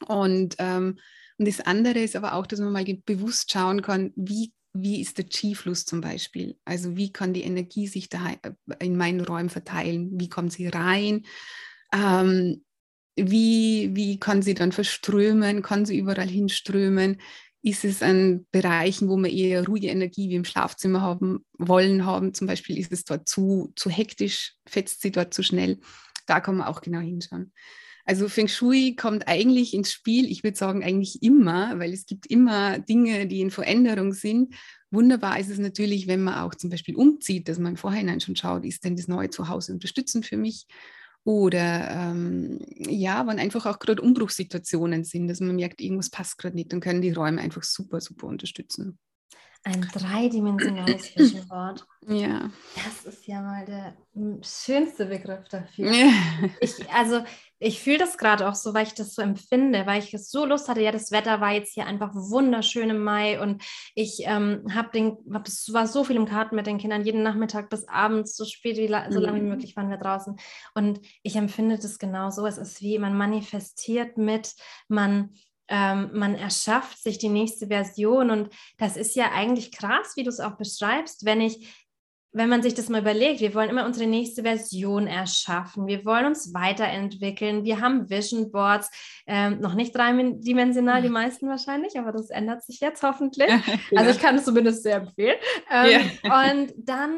[0.07, 0.99] Und, ähm,
[1.40, 5.16] und das andere ist aber auch, dass man mal bewusst schauen kann, wie, wie ist
[5.16, 6.59] der Chi-Fluss zum Beispiel?
[6.66, 8.53] Also wie kann die Energie sich da äh,
[8.85, 10.11] in meinen Räumen verteilen?
[10.20, 11.24] Wie kommt sie rein?
[11.94, 12.62] Ähm,
[13.16, 15.62] wie, wie kann sie dann verströmen?
[15.62, 17.16] Kann sie überall hinströmen?
[17.62, 22.35] ist es an Bereichen, wo wir eher ruhige Energie wie im Schlafzimmer haben wollen haben.
[22.35, 25.79] Zum Beispiel ist es dort zu, zu hektisch, fetzt sie dort zu schnell.
[26.26, 27.53] Da kann man auch genau hinschauen.
[28.04, 32.26] Also Feng Shui kommt eigentlich ins Spiel, ich würde sagen eigentlich immer, weil es gibt
[32.26, 34.54] immer Dinge, die in Veränderung sind.
[34.90, 38.36] Wunderbar ist es natürlich, wenn man auch zum Beispiel umzieht, dass man im Vorhinein schon
[38.36, 40.66] schaut, ist denn das neue Zuhause unterstützend für mich?
[41.24, 46.56] Oder ähm, ja, wenn einfach auch gerade Umbruchssituationen sind, dass man merkt, irgendwas passt gerade
[46.56, 48.98] nicht, dann können die Räume einfach super, super unterstützen.
[49.62, 51.12] Ein dreidimensionales
[51.48, 51.86] Board.
[52.06, 52.50] Ja.
[52.74, 53.94] Das ist ja mal der
[54.42, 55.92] schönste Begriff dafür.
[56.60, 57.22] Ich, also
[57.61, 60.46] ich fühle das gerade auch so, weil ich das so empfinde, weil ich es so
[60.46, 60.81] Lust hatte.
[60.81, 63.62] Ja, das Wetter war jetzt hier einfach wunderschön im Mai und
[63.94, 67.23] ich ähm, habe den, hab, es war so viel im Garten mit den Kindern, jeden
[67.23, 69.51] Nachmittag bis abends, so spät, wie, so lange wie mhm.
[69.51, 70.37] möglich waren wir draußen.
[70.75, 72.46] Und ich empfinde das genau so.
[72.46, 74.55] Es ist wie, man manifestiert mit,
[74.88, 75.35] man
[75.68, 80.29] ähm, man erschafft sich die nächste Version und das ist ja eigentlich krass, wie du
[80.29, 81.88] es auch beschreibst, wenn ich
[82.33, 86.27] wenn man sich das mal überlegt, wir wollen immer unsere nächste Version erschaffen, wir wollen
[86.27, 88.90] uns weiterentwickeln, wir haben Vision Boards,
[89.27, 93.51] ähm, noch nicht dreidimensional, die meisten wahrscheinlich, aber das ändert sich jetzt hoffentlich.
[93.97, 95.37] Also ich kann es zumindest sehr empfehlen.
[95.71, 96.51] Ähm, ja.
[96.51, 97.16] Und dann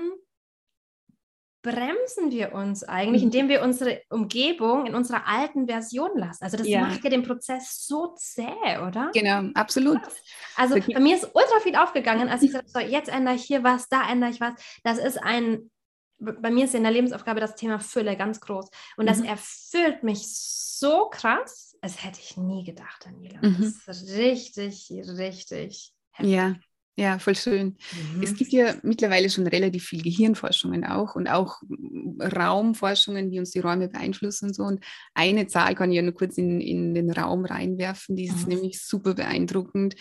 [1.62, 3.28] bremsen wir uns eigentlich, mhm.
[3.28, 6.42] indem wir unsere Umgebung in unserer alten Version lassen.
[6.42, 6.80] Also das ja.
[6.80, 9.10] macht ja den Prozess so zäh, oder?
[9.14, 10.00] Genau, absolut.
[10.56, 13.44] Also bei mir ist ultra viel aufgegangen, als ich gesagt habe, so, jetzt ändere ich
[13.44, 14.54] hier was, da ändere ich was.
[14.82, 15.70] Das ist ein,
[16.18, 18.68] bei mir ist in der Lebensaufgabe das Thema Fülle ganz groß.
[18.96, 19.26] Und das mhm.
[19.26, 23.38] erfüllt mich so krass, das hätte ich nie gedacht, Daniela.
[23.40, 23.74] Mhm.
[23.86, 26.32] Das ist richtig, richtig heftig.
[26.32, 26.54] Ja,
[26.94, 27.76] ja, voll schön.
[28.14, 28.22] Mhm.
[28.22, 31.62] Es gibt ja mittlerweile schon relativ viel Gehirnforschungen auch und auch
[32.20, 34.64] Raumforschungen, die uns die Räume beeinflussen und so.
[34.64, 38.42] Und eine Zahl kann ich ja nur kurz in, in den Raum reinwerfen, die ist
[38.42, 38.54] mhm.
[38.54, 39.96] nämlich super beeindruckend.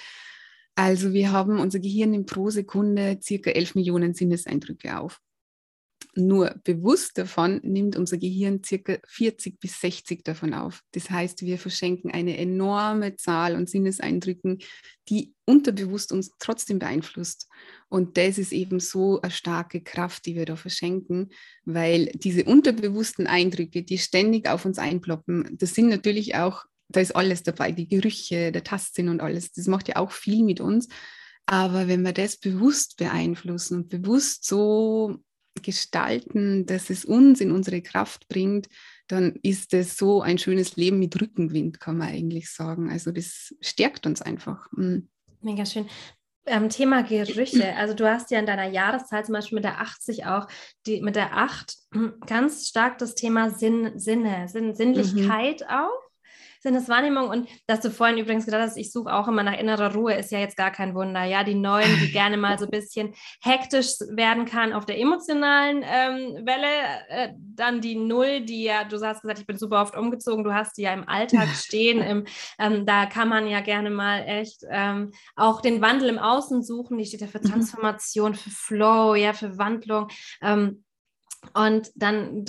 [0.75, 5.21] Also wir haben unser Gehirn in pro Sekunde circa 11 Millionen Sinneseindrücke auf
[6.13, 10.81] nur bewusst davon nimmt unser Gehirn circa 40 bis 60 davon auf.
[10.91, 14.59] Das heißt, wir verschenken eine enorme Zahl an Sinneseindrücken,
[15.07, 17.47] die unterbewusst uns trotzdem beeinflusst.
[17.87, 21.29] Und das ist eben so eine starke Kraft, die wir da verschenken,
[21.63, 27.15] weil diese unterbewussten Eindrücke, die ständig auf uns einploppen, das sind natürlich auch, da ist
[27.15, 29.53] alles dabei, die Gerüche, der Tastsinn und alles.
[29.53, 30.89] Das macht ja auch viel mit uns.
[31.45, 35.21] Aber wenn wir das bewusst beeinflussen und bewusst so
[35.61, 38.67] gestalten, dass es uns in unsere Kraft bringt,
[39.07, 42.89] dann ist es so ein schönes Leben mit Rückenwind, kann man eigentlich sagen.
[42.89, 44.71] Also das stärkt uns einfach.
[44.71, 45.09] Mhm.
[45.41, 45.87] Mega schön.
[46.45, 47.75] Ähm, Thema Gerüche.
[47.75, 50.47] Also du hast ja in deiner Jahreszahl zum Beispiel mit der 80 auch,
[50.87, 51.77] die, mit der 8
[52.25, 55.67] ganz stark das Thema Sinn, Sinne, Sinn, Sinnlichkeit mhm.
[55.67, 56.10] auch.
[56.61, 57.29] Sinneswahrnehmung.
[57.29, 60.31] Und dass du vorhin übrigens gedacht hast, ich suche auch immer nach innerer Ruhe, ist
[60.31, 61.23] ja jetzt gar kein Wunder.
[61.23, 65.83] Ja, die Neuen, die gerne mal so ein bisschen hektisch werden kann auf der emotionalen
[65.83, 66.67] ähm, Welle.
[67.09, 70.53] Äh, dann die Null, die ja, du hast gesagt, ich bin super oft umgezogen, du
[70.53, 72.01] hast die ja im Alltag stehen.
[72.01, 72.25] Im,
[72.59, 76.97] ähm, da kann man ja gerne mal echt ähm, auch den Wandel im Außen suchen.
[76.97, 77.51] Die steht ja für mhm.
[77.51, 80.07] Transformation, für Flow, ja, für Wandlung.
[80.41, 80.83] Ähm,
[81.53, 82.45] und dann,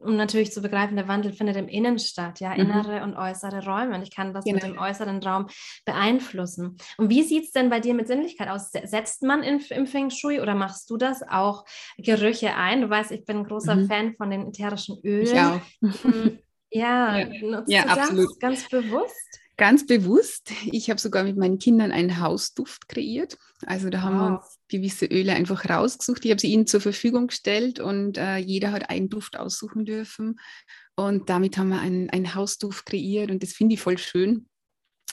[0.00, 2.60] um natürlich zu begreifen, der Wandel findet im Innen statt, ja, mhm.
[2.60, 3.96] innere und äußere Räume.
[3.96, 4.54] Und ich kann das genau.
[4.54, 5.46] mit dem äußeren Raum
[5.84, 6.76] beeinflussen.
[6.96, 8.70] Und wie sieht es denn bei dir mit Sinnlichkeit aus?
[8.70, 11.64] Setzt man in, im Feng Shui oder machst du das auch
[11.98, 12.82] Gerüche ein?
[12.82, 13.88] Du weißt, ich bin ein großer mhm.
[13.88, 15.22] Fan von den ätherischen Ölen.
[15.22, 15.60] Ich auch.
[16.02, 16.38] Hm,
[16.70, 18.30] ja, ja, nutzt ja, du absolut.
[18.30, 19.40] das ganz bewusst?
[19.58, 20.52] Ganz bewusst.
[20.70, 23.38] Ich habe sogar mit meinen Kindern einen Hausduft kreiert.
[23.64, 24.28] Also da haben wow.
[24.28, 26.24] wir uns gewisse Öle einfach rausgesucht.
[26.24, 30.38] Ich habe sie ihnen zur Verfügung gestellt und äh, jeder hat einen Duft aussuchen dürfen.
[30.94, 34.48] Und damit haben wir einen, einen Hausduft kreiert und das finde ich voll schön,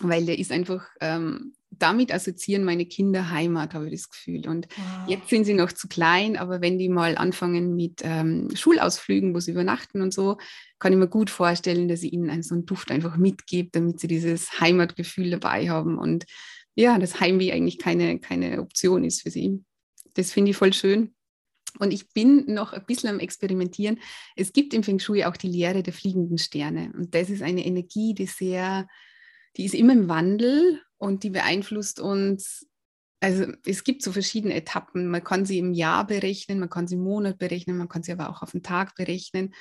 [0.01, 4.47] weil der ist einfach ähm, damit assoziieren meine Kinder Heimat, habe ich das Gefühl.
[4.47, 5.09] Und wow.
[5.09, 9.39] jetzt sind sie noch zu klein, aber wenn die mal anfangen mit ähm, Schulausflügen, wo
[9.39, 10.37] sie übernachten und so,
[10.79, 13.99] kann ich mir gut vorstellen, dass ich ihnen einen, so einen Duft einfach mitgebe, damit
[13.99, 16.25] sie dieses Heimatgefühl dabei haben und
[16.75, 19.63] ja, das Heimweh eigentlich keine, keine Option ist für sie.
[20.15, 21.13] Das finde ich voll schön.
[21.79, 23.99] Und ich bin noch ein bisschen am Experimentieren.
[24.35, 26.91] Es gibt im Feng Shui auch die Lehre der fliegenden Sterne.
[26.95, 28.87] Und das ist eine Energie, die sehr,
[29.57, 32.67] die ist immer im Wandel und die beeinflusst uns.
[33.19, 35.07] Also es gibt so verschiedene Etappen.
[35.07, 38.11] Man kann sie im Jahr berechnen, man kann sie im Monat berechnen, man kann sie
[38.11, 39.53] aber auch auf den Tag berechnen.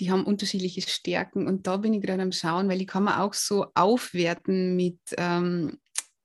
[0.00, 3.18] Die haben unterschiedliche Stärken und da bin ich gerade am Schauen, weil die kann man
[3.18, 5.78] auch so aufwerten mit ähm,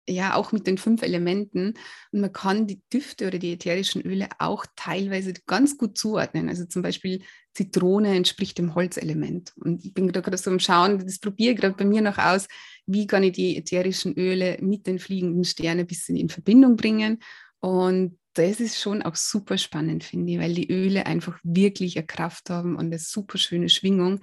[0.08, 1.74] ja auch mit den fünf Elementen.
[2.12, 6.50] Und man kann die Düfte oder die ätherischen Öle auch teilweise ganz gut zuordnen.
[6.50, 9.54] Also zum Beispiel Zitrone entspricht dem Holzelement.
[9.58, 12.48] Und ich bin gerade so am Schauen, das probiere gerade bei mir noch aus,
[12.86, 17.20] wie kann ich die ätherischen Öle mit den fliegenden Sternen ein bisschen in Verbindung bringen.
[17.60, 22.06] Und das ist schon auch super spannend, finde ich, weil die Öle einfach wirklich eine
[22.06, 24.20] Kraft haben und eine super schöne Schwingung.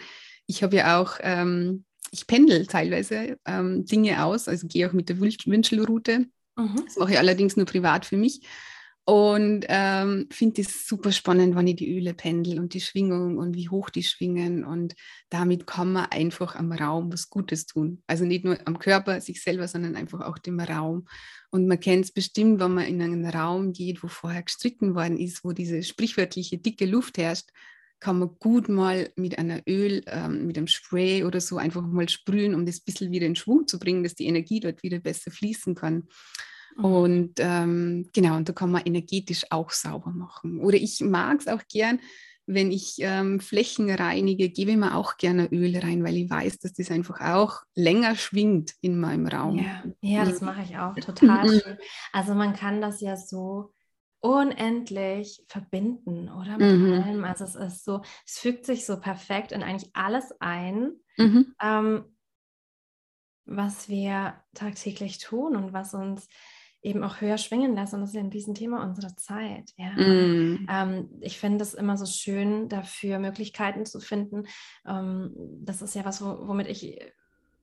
[0.46, 5.08] Ich habe ja auch ähm, ich pendel teilweise ähm, Dinge aus, also gehe auch mit
[5.08, 6.26] der Wünschelroute.
[6.56, 6.82] Mhm.
[6.84, 8.40] Das mache ich allerdings nur privat für mich.
[9.10, 13.56] Und ähm, finde es super spannend, wann ich die Öle pendel und die Schwingung und
[13.56, 14.64] wie hoch die schwingen.
[14.64, 14.94] Und
[15.30, 18.04] damit kann man einfach am Raum was Gutes tun.
[18.06, 21.08] Also nicht nur am Körper, sich selber, sondern einfach auch dem Raum.
[21.50, 25.18] Und man kennt es bestimmt, wenn man in einen Raum geht, wo vorher gestritten worden
[25.18, 27.48] ist, wo diese sprichwörtliche dicke Luft herrscht
[27.98, 32.08] kann man gut mal mit einer Öl, ähm, mit einem Spray oder so einfach mal
[32.08, 35.00] sprühen, um das ein bisschen wieder in Schwung zu bringen, dass die Energie dort wieder
[35.00, 36.08] besser fließen kann.
[36.76, 36.84] Mhm.
[36.84, 40.60] Und ähm, genau, und da kann man energetisch auch sauber machen.
[40.60, 42.00] Oder ich mag es auch gern,
[42.46, 46.58] wenn ich ähm, Flächen reinige, gebe ich mir auch gerne Öl rein, weil ich weiß,
[46.58, 49.58] dass das einfach auch länger schwingt in meinem Raum.
[49.58, 51.78] Ja, ja das mache ich auch total schön.
[52.12, 53.72] Also man kann das ja so
[54.20, 56.58] unendlich verbinden, oder?
[56.58, 56.92] Mit mhm.
[56.92, 57.24] allem.
[57.24, 61.54] Also es ist so, es fügt sich so perfekt in eigentlich alles ein, mhm.
[61.62, 62.04] ähm,
[63.46, 66.28] was wir tagtäglich tun und was uns
[66.82, 67.94] eben auch höher schwingen lässt.
[67.94, 69.70] Und das ist ja in diesem Thema unserer Zeit.
[69.76, 69.90] Ja.
[69.92, 70.66] Mm.
[70.70, 74.46] Ähm, ich finde es immer so schön, dafür Möglichkeiten zu finden.
[74.86, 76.98] Ähm, das ist ja was, womit ich,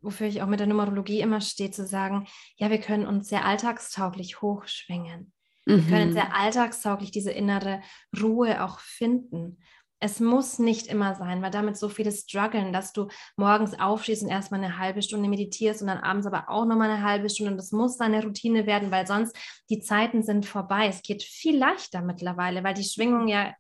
[0.02, 2.28] wofür ich auch mit der Numerologie immer stehe, zu sagen,
[2.58, 5.34] ja, wir können uns sehr alltagstauglich hochschwingen.
[5.66, 6.14] Wir können mhm.
[6.14, 7.82] sehr alltagstauglich diese innere
[8.22, 9.58] Ruhe auch finden
[10.00, 14.30] es muss nicht immer sein, weil damit so viele strugglen, dass du morgens aufstehst und
[14.30, 17.52] erstmal eine halbe Stunde meditierst und dann abends aber auch nochmal eine halbe Stunde.
[17.52, 19.36] Und das muss deine Routine werden, weil sonst
[19.70, 20.88] die Zeiten sind vorbei.
[20.88, 23.54] Es geht viel leichter mittlerweile, weil die Schwingung ja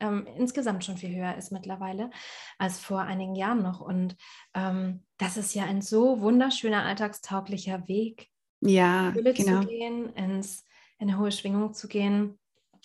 [0.00, 2.10] ähm, insgesamt schon viel höher ist mittlerweile
[2.58, 3.80] als vor einigen Jahren noch.
[3.80, 4.16] Und
[4.54, 8.28] ähm, das ist ja ein so wunderschöner, alltagstauglicher Weg.
[8.60, 9.60] Ja, genau.
[9.60, 10.64] zu gehen, ins,
[10.98, 12.38] in eine hohe Schwingung zu gehen.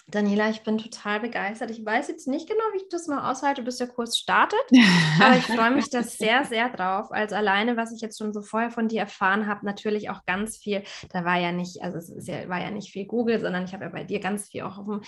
[0.09, 1.69] Daniela, ich bin total begeistert.
[1.69, 4.59] Ich weiß jetzt nicht genau, wie ich das mal aushalte, bis der Kurs startet,
[5.21, 7.11] aber ich freue mich da sehr, sehr drauf.
[7.11, 10.57] Also alleine, was ich jetzt schon so vorher von dir erfahren habe, natürlich auch ganz
[10.57, 10.83] viel.
[11.11, 13.83] Da war ja nicht, also es ja, war ja nicht viel Google, sondern ich habe
[13.83, 15.01] ja bei dir ganz viel auch auf dem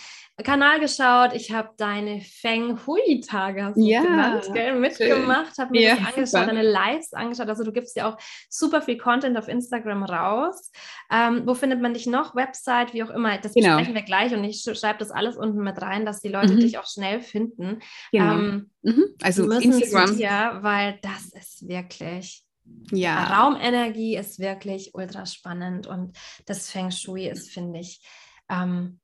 [0.43, 1.31] Kanal geschaut.
[1.33, 6.45] Ich habe deine Feng Hui-Tage ja, genannt, gell, mitgemacht, habe mir ja, das angeschaut, super.
[6.47, 7.47] deine Lives angeschaut.
[7.47, 8.17] Also du gibst ja auch
[8.49, 10.73] super viel Content auf Instagram raus.
[11.09, 12.35] Ähm, wo findet man dich noch?
[12.35, 13.37] Website, wie auch immer.
[13.37, 13.77] Das genau.
[13.77, 16.59] besprechen wir gleich und ich schreibe das alles unten mit rein, dass die Leute mhm.
[16.59, 17.79] dich auch schnell finden.
[18.11, 18.33] Genau.
[18.33, 19.05] Ähm, mhm.
[19.21, 20.17] Also Instagram.
[20.17, 22.43] Dir, weil das ist wirklich.
[22.91, 23.23] Ja.
[23.23, 28.07] Raumenergie ist wirklich ultra spannend und das Feng Shui ist, finde ich,
[28.47, 28.99] ähm,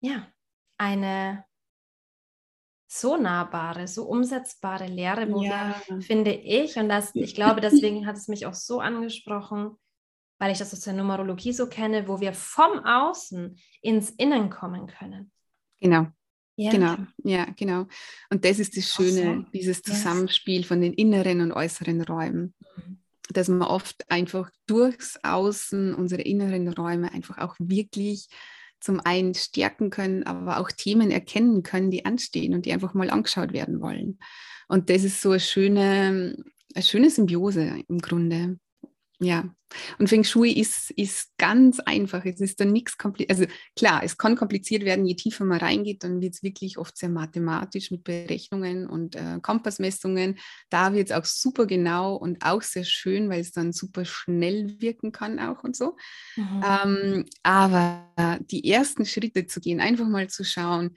[0.00, 0.26] ja,
[0.76, 1.44] eine
[2.88, 5.76] so nahbare, so umsetzbare Lehre, wo ja.
[5.86, 9.76] wir, finde ich, und das, ich glaube, deswegen hat es mich auch so angesprochen,
[10.38, 14.86] weil ich das aus der Numerologie so kenne, wo wir vom Außen ins Innen kommen
[14.86, 15.30] können.
[15.80, 16.06] Genau.
[16.60, 16.72] Ja.
[16.72, 17.86] Genau, ja, genau.
[18.30, 19.50] Und das ist das Schöne, so.
[19.52, 20.66] dieses Zusammenspiel yes.
[20.66, 22.52] von den inneren und äußeren Räumen.
[22.76, 22.98] Mhm.
[23.32, 28.26] Dass man oft einfach durchs Außen unsere inneren Räume einfach auch wirklich
[28.80, 33.10] zum einen stärken können, aber auch Themen erkennen können, die anstehen und die einfach mal
[33.10, 34.18] angeschaut werden wollen.
[34.66, 36.36] Und das ist so eine schöne,
[36.74, 38.58] eine schöne Symbiose im Grunde.
[39.20, 39.44] Ja,
[39.98, 42.24] und Feng Shui ist, ist ganz einfach.
[42.24, 43.30] Es ist dann nichts kompliziert.
[43.30, 46.96] Also klar, es kann kompliziert werden, je tiefer man reingeht, dann wird es wirklich oft
[46.96, 50.38] sehr mathematisch mit Berechnungen und äh, Kompassmessungen.
[50.70, 54.80] Da wird es auch super genau und auch sehr schön, weil es dann super schnell
[54.80, 55.96] wirken kann auch und so.
[56.36, 56.64] Mhm.
[56.64, 58.04] Ähm, aber
[58.50, 60.96] die ersten Schritte zu gehen, einfach mal zu schauen,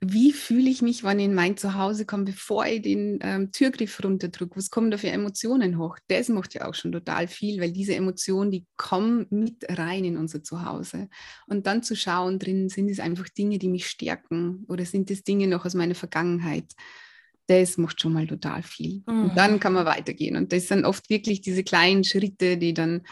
[0.00, 4.02] wie fühle ich mich, wenn ich in mein Zuhause komme, bevor ich den ähm, Türgriff
[4.02, 4.56] runterdrücke?
[4.56, 5.98] Was kommen da für Emotionen hoch?
[6.08, 10.16] Das macht ja auch schon total viel, weil diese Emotionen, die kommen mit rein in
[10.16, 11.08] unser Zuhause.
[11.46, 15.24] Und dann zu schauen drin, sind es einfach Dinge, die mich stärken oder sind es
[15.24, 16.72] Dinge noch aus meiner Vergangenheit?
[17.46, 19.02] Das macht schon mal total viel.
[19.06, 19.24] Mhm.
[19.24, 20.36] Und dann kann man weitergehen.
[20.36, 23.02] Und das sind oft wirklich diese kleinen Schritte, die dann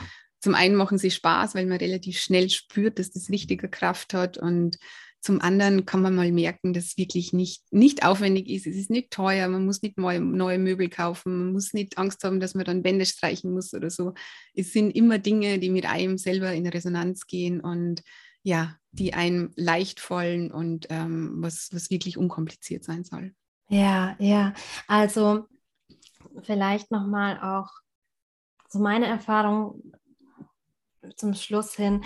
[0.41, 4.39] zum einen machen sie Spaß, weil man relativ schnell spürt, dass das richtige Kraft hat
[4.39, 4.77] und
[5.23, 8.67] zum anderen kann man mal merken, dass es wirklich nicht, nicht aufwendig ist.
[8.67, 12.25] Es ist nicht teuer, man muss nicht neue, neue Möbel kaufen, man muss nicht Angst
[12.25, 14.15] haben, dass man dann Wände streichen muss oder so.
[14.53, 18.03] Es sind immer Dinge, die mit einem selber in Resonanz gehen und
[18.43, 23.33] ja, die einem leicht fallen und ähm, was, was wirklich unkompliziert sein soll.
[23.69, 24.55] Ja, ja.
[24.89, 25.47] Also
[26.43, 27.71] vielleicht nochmal auch
[28.69, 29.93] so meine Erfahrung
[31.17, 32.03] zum Schluss hin.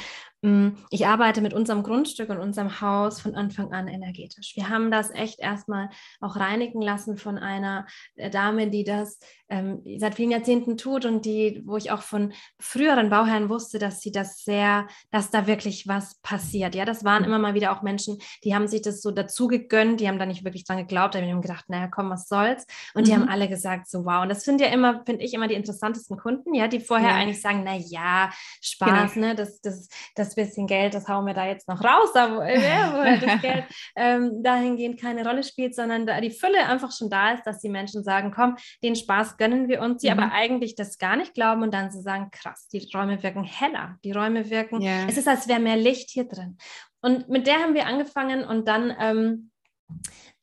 [0.46, 4.52] Mm, ich arbeite mit unserem Grundstück und unserem Haus von Anfang an energetisch.
[4.54, 9.82] Wir haben das echt erstmal auch reinigen lassen von einer äh, Dame, die das ähm,
[9.98, 14.12] seit vielen Jahrzehnten tut und die, wo ich auch von früheren Bauherren wusste, dass sie
[14.12, 16.76] das sehr, dass da wirklich was passiert.
[16.76, 20.00] Ja, das waren immer mal wieder auch Menschen, die haben sich das so dazu gegönnt,
[20.00, 22.66] die haben da nicht wirklich dran geglaubt, die haben gedacht, naja, komm, was soll's.
[22.94, 23.04] Und mhm.
[23.04, 23.30] die haben mhm.
[23.30, 24.22] alle gesagt, so wow.
[24.22, 27.16] Und das sind ja immer, finde ich, immer die interessantesten Kunden, ja, die vorher ja.
[27.16, 28.30] eigentlich sagen, na ja,
[28.60, 29.26] Spaß, genau.
[29.28, 33.20] ne, das, das, das bisschen Geld, das hauen wir da jetzt noch raus, wo, äh,
[33.20, 33.64] das Geld
[33.96, 37.68] ähm, dahingehend keine Rolle spielt, sondern da die Fülle einfach schon da ist, dass die
[37.68, 40.20] Menschen sagen, komm, den Spaß gönnen wir uns, die mhm.
[40.20, 43.96] aber eigentlich das gar nicht glauben und dann sie sagen, krass, die Räume wirken heller,
[44.04, 45.06] die Räume wirken, yeah.
[45.08, 46.56] es ist, als wäre mehr Licht hier drin.
[47.00, 49.50] Und mit der haben wir angefangen und dann ähm,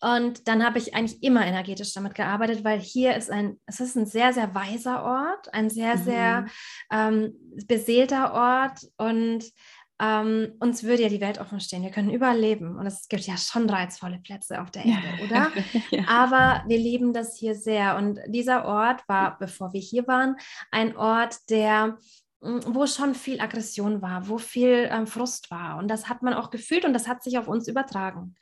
[0.04, 3.96] und dann habe ich eigentlich immer energetisch damit gearbeitet, weil hier ist ein, es ist
[3.96, 6.04] ein sehr, sehr weiser Ort, ein sehr, mhm.
[6.04, 6.46] sehr
[6.92, 7.34] ähm,
[7.68, 9.46] beseelter Ort und
[10.04, 11.84] ähm, uns würde ja die Welt offen stehen.
[11.84, 15.26] Wir können überall leben und es gibt ja schon reizvolle Plätze auf der Erde, ja.
[15.26, 15.52] oder?
[15.92, 16.04] ja.
[16.08, 20.36] Aber wir lieben das hier sehr und dieser Ort war, bevor wir hier waren,
[20.72, 21.98] ein Ort, der
[22.44, 25.78] wo schon viel Aggression war, wo viel ähm, Frust war.
[25.78, 28.36] Und das hat man auch gefühlt und das hat sich auf uns übertragen.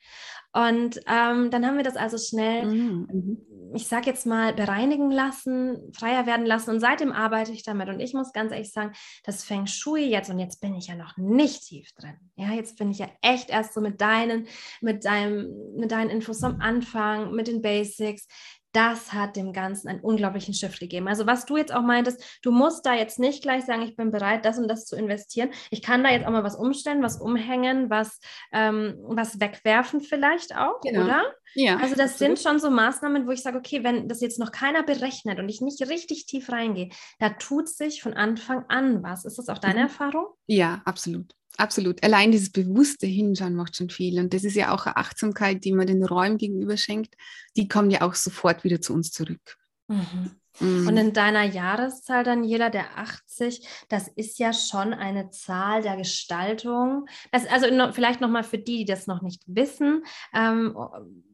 [0.54, 3.08] Und ähm, dann haben wir das also schnell, mhm.
[3.12, 3.38] mhm.
[3.74, 6.72] ich sage jetzt mal, bereinigen lassen, freier werden lassen.
[6.72, 7.88] Und seitdem arbeite ich damit.
[7.88, 8.92] Und ich muss ganz ehrlich sagen,
[9.24, 12.18] das Feng Shui jetzt, und jetzt bin ich ja noch nicht tief drin.
[12.36, 14.48] Ja, jetzt bin ich ja echt erst so mit deinen,
[14.82, 15.48] mit deinem,
[15.78, 18.28] mit deinen Infos am Anfang, mit den Basics
[18.74, 21.08] das hat dem Ganzen einen unglaublichen Shift gegeben.
[21.08, 24.12] Also was du jetzt auch meintest, du musst da jetzt nicht gleich sagen, ich bin
[24.12, 25.52] bereit, das und das zu investieren.
[25.70, 28.20] Ich kann da jetzt auch mal was umstellen, was umhängen, was,
[28.52, 31.04] ähm, was wegwerfen vielleicht auch, genau.
[31.04, 31.24] oder?
[31.54, 31.78] Ja.
[31.78, 32.38] Also das absolut.
[32.38, 35.50] sind schon so Maßnahmen, wo ich sage, okay, wenn das jetzt noch keiner berechnet und
[35.50, 36.90] ich nicht richtig tief reingehe,
[37.20, 39.26] da tut sich von Anfang an was.
[39.26, 39.86] Ist das auch deine mhm.
[39.86, 40.26] Erfahrung?
[40.48, 41.36] Ja, absolut.
[41.58, 42.02] Absolut.
[42.04, 44.20] Allein dieses bewusste Hinschauen macht schon viel.
[44.20, 47.16] Und das ist ja auch eine Achtsamkeit, die man den Räumen gegenüber schenkt.
[47.58, 49.58] Die kommt ja auch sofort wieder zu uns zurück.
[49.88, 50.41] Mhm.
[50.60, 50.88] Mhm.
[50.88, 57.06] Und in deiner Jahreszahl, Daniela, der 80, das ist ja schon eine Zahl der Gestaltung.
[57.32, 60.04] Das, also no, vielleicht nochmal für die, die das noch nicht wissen.
[60.34, 60.78] Ähm,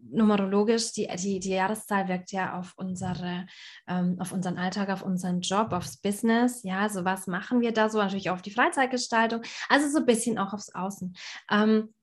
[0.09, 3.47] numerologisch, die, die, die Jahreszahl wirkt ja auf, unsere,
[3.87, 6.63] ähm, auf unseren Alltag, auf unseren Job, aufs Business.
[6.63, 10.37] Ja, so was machen wir da so, natürlich auf die Freizeitgestaltung, also so ein bisschen
[10.37, 11.15] auch aufs Außen
[11.51, 11.93] ähm,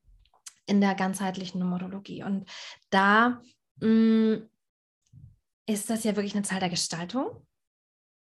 [0.67, 2.25] in der ganzheitlichen Numerologie.
[2.25, 2.49] Und
[2.91, 3.41] da
[3.81, 4.49] mh, mm,
[5.67, 7.47] ist das ja wirklich eine Zahl der Gestaltung,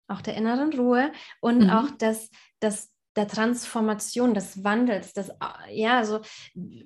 [0.08, 1.70] auch der inneren Ruhe und mhm.
[1.70, 2.30] auch des,
[2.62, 5.30] des der Transformation, des Wandels, des,
[5.70, 6.20] ja, also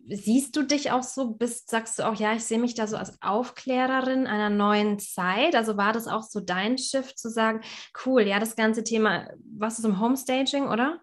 [0.08, 2.96] siehst du dich auch so, bist, sagst du auch, ja, ich sehe mich da so
[2.96, 5.54] als Aufklärerin einer neuen Zeit.
[5.54, 7.62] Also war das auch so dein Shift zu sagen,
[8.04, 11.00] cool, ja, das ganze Thema, was ist im Homestaging, oder?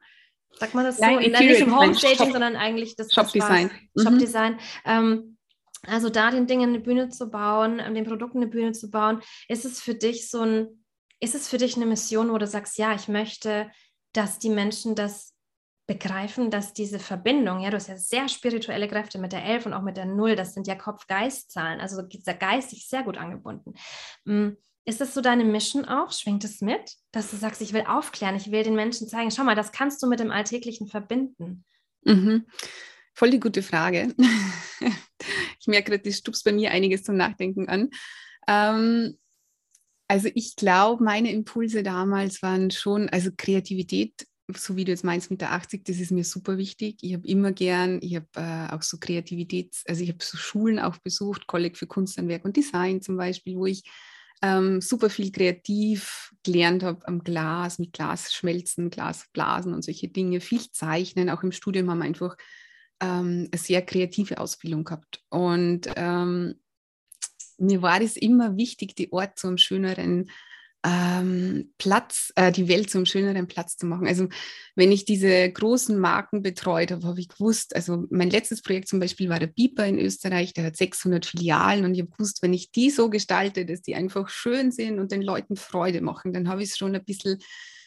[0.60, 1.30] Sagt man das Nein, so?
[1.32, 3.72] Nein, nicht im Homestaging, sondern eigentlich das Shopdesign.
[3.98, 4.54] Shopdesign.
[4.54, 4.60] Mhm.
[4.86, 5.35] Ähm,
[5.88, 9.66] also da den Dingen eine Bühne zu bauen, den Produkten eine Bühne zu bauen, ist
[9.66, 10.86] es für dich so ein,
[11.20, 13.70] ist es für dich eine Mission, wo du sagst, ja, ich möchte
[14.16, 15.34] dass die Menschen das
[15.88, 19.74] begreifen, dass diese Verbindung, ja, du hast ja sehr spirituelle Kräfte mit der Elf und
[19.74, 23.18] auch mit der Null, das sind ja Kopf-Geist-Zahlen, also ist der Geist sich sehr gut
[23.18, 23.76] angebunden.
[24.26, 26.12] Hm, ist das so deine Mission auch?
[26.12, 29.44] Schwingt es mit, dass du sagst, ich will aufklären, ich will den Menschen zeigen, schau
[29.44, 31.66] mal, das kannst du mit dem Alltäglichen verbinden?
[32.04, 32.48] Mhm.
[33.16, 34.14] Voll die gute Frage.
[35.60, 37.90] ich merke gerade, das stupst bei mir einiges zum Nachdenken an.
[38.48, 39.18] Ähm,
[40.08, 45.32] also ich glaube, meine Impulse damals waren schon, also Kreativität, so wie du jetzt meinst
[45.32, 46.98] mit der 80, das ist mir super wichtig.
[47.02, 50.78] Ich habe immer gern, ich habe äh, auch so Kreativität, also ich habe so Schulen
[50.78, 53.90] auch besucht, Kolleg für Kunsthandwerk und Design zum Beispiel, wo ich
[54.42, 59.26] ähm, super viel kreativ gelernt habe am Glas, mit Glas schmelzen, Glas
[59.66, 61.30] und solche Dinge, viel zeichnen.
[61.30, 62.36] Auch im Studium haben wir einfach
[63.00, 65.24] ähm, eine sehr kreative Ausbildung gehabt.
[65.30, 66.56] Und ähm,
[67.58, 70.30] mir war es immer wichtig, die Ort zum schöneren
[70.86, 74.08] ähm, Platz, äh, die Welt zum schöneren Platz zu machen.
[74.08, 74.28] Also
[74.76, 79.00] wenn ich diese großen Marken betreut habe, habe ich gewusst, also mein letztes Projekt zum
[79.00, 82.54] Beispiel war der Biber in Österreich, der hat 600 Filialen und ich habe gewusst, wenn
[82.54, 86.48] ich die so gestalte, dass die einfach schön sind und den Leuten Freude machen, dann
[86.48, 87.40] habe ich schon ein bisschen,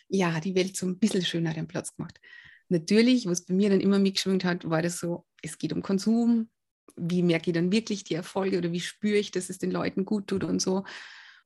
[0.08, 2.18] ja, die Welt zum ein bisschen schöneren Platz gemacht.
[2.68, 6.50] Natürlich, was bei mir dann immer mitgeschwingt hat, war das so, es geht um Konsum,
[6.96, 10.04] wie merke ich dann wirklich die Erfolge oder wie spüre ich, dass es den Leuten
[10.04, 10.84] gut tut und so.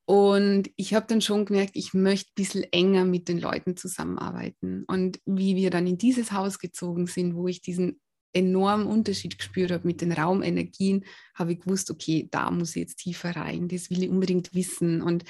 [0.05, 4.85] Und ich habe dann schon gemerkt, ich möchte ein bisschen enger mit den Leuten zusammenarbeiten.
[4.89, 8.01] Und wie wir dann in dieses Haus gezogen sind, wo ich diesen
[8.33, 11.05] enormen Unterschied gespürt habe mit den Raumenergien,
[11.35, 15.03] habe ich gewusst, okay, da muss ich jetzt tiefer rein, das will ich unbedingt wissen.
[15.03, 15.25] Und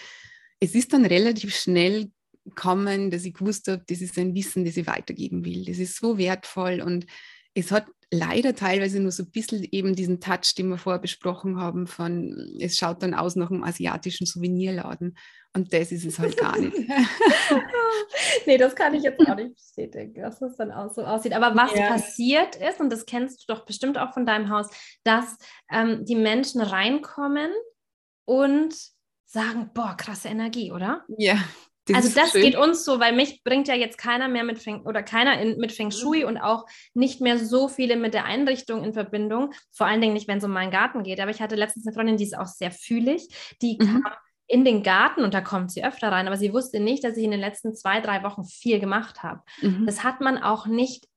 [0.61, 2.11] es ist dann relativ schnell
[2.45, 5.64] gekommen, dass ich gewusst habe, das ist ein Wissen, das ich weitergeben will.
[5.64, 7.07] Das ist so wertvoll und
[7.55, 11.59] es hat leider teilweise nur so ein bisschen eben diesen Touch, den wir vorher besprochen
[11.59, 15.16] haben, von es schaut dann aus nach einem asiatischen Souvenirladen.
[15.55, 16.76] Und das ist es halt gar nicht.
[18.47, 21.32] nee, das kann ich jetzt auch nicht bestätigen, dass es dann auch so aussieht.
[21.32, 21.88] Aber was ja.
[21.88, 24.68] passiert ist, und das kennst du doch bestimmt auch von deinem Haus,
[25.05, 25.36] dass
[25.70, 27.51] ähm, die Menschen reinkommen
[28.26, 28.74] und
[29.24, 31.05] sagen, boah, krasse Energie, oder?
[31.18, 31.38] Ja,
[31.92, 32.42] also das schön.
[32.42, 35.58] geht uns so, weil mich bringt ja jetzt keiner mehr mit Feng oder keiner in,
[35.58, 36.28] mit Feng Shui mhm.
[36.28, 39.52] und auch nicht mehr so viele mit der Einrichtung in Verbindung.
[39.72, 41.20] Vor allen Dingen nicht, wenn es um meinen Garten geht.
[41.20, 43.28] Aber ich hatte letztens eine Freundin, die ist auch sehr fühlig.
[43.62, 44.02] Die mhm.
[44.02, 44.12] kam
[44.46, 47.24] in den Garten und da kommt sie öfter rein, aber sie wusste nicht, dass ich
[47.24, 49.40] in den letzten zwei, drei Wochen viel gemacht habe.
[49.62, 49.86] Mhm.
[49.86, 51.08] Das hat man auch nicht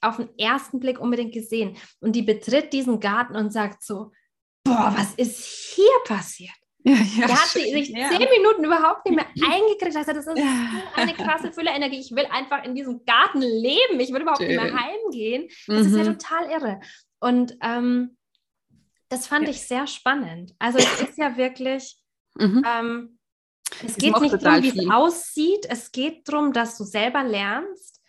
[0.00, 1.76] auf den ersten Blick unbedingt gesehen.
[2.00, 4.12] Und die betritt diesen Garten und sagt so,
[4.64, 6.59] boah, was ist hier passiert?
[6.82, 8.08] Ja, ja, der hat sich ja.
[8.08, 9.96] zehn Minuten überhaupt nicht mehr eingekriegt.
[9.96, 10.38] Also das ist
[10.94, 12.00] eine krasse Fülle Energie.
[12.00, 14.00] Ich will einfach in diesem Garten leben.
[14.00, 14.48] Ich will überhaupt schön.
[14.48, 15.48] nicht mehr heimgehen.
[15.66, 15.86] Das mhm.
[15.86, 16.18] ist ja mhm.
[16.18, 16.80] total irre.
[17.20, 18.16] Und ähm,
[19.10, 20.54] das fand ich sehr spannend.
[20.58, 21.96] Also es ist ja wirklich,
[22.36, 22.64] mhm.
[22.66, 23.18] ähm,
[23.84, 25.66] es geht nicht darum, wie es aussieht.
[25.68, 27.99] Es geht darum, dass du selber lernst,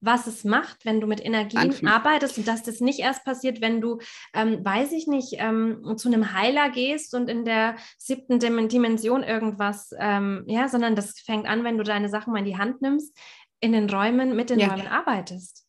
[0.00, 1.92] was es macht, wenn du mit Energien Anfühlen.
[1.92, 3.98] arbeitest und dass das nicht erst passiert, wenn du,
[4.32, 9.90] ähm, weiß ich nicht, ähm, zu einem Heiler gehst und in der siebten Dimension irgendwas,
[9.98, 13.16] ähm, ja, sondern das fängt an, wenn du deine Sachen mal in die Hand nimmst,
[13.60, 14.68] in den Räumen, mit den ja.
[14.68, 15.64] Räumen arbeitest.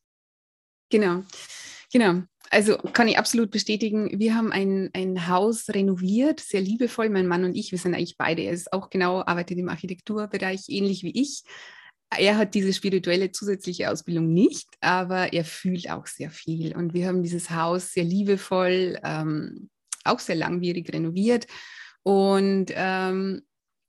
[0.90, 1.22] Genau,
[1.92, 2.22] genau.
[2.52, 7.44] Also kann ich absolut bestätigen, wir haben ein, ein Haus renoviert, sehr liebevoll, mein Mann
[7.44, 11.12] und ich, wir sind eigentlich beide, er ist auch genau, arbeitet im Architekturbereich ähnlich wie
[11.20, 11.44] ich
[12.18, 16.76] er hat diese spirituelle zusätzliche Ausbildung nicht, aber er fühlt auch sehr viel.
[16.76, 19.70] Und wir haben dieses Haus sehr liebevoll, ähm,
[20.04, 21.46] auch sehr langwierig renoviert.
[22.02, 23.42] Und ähm,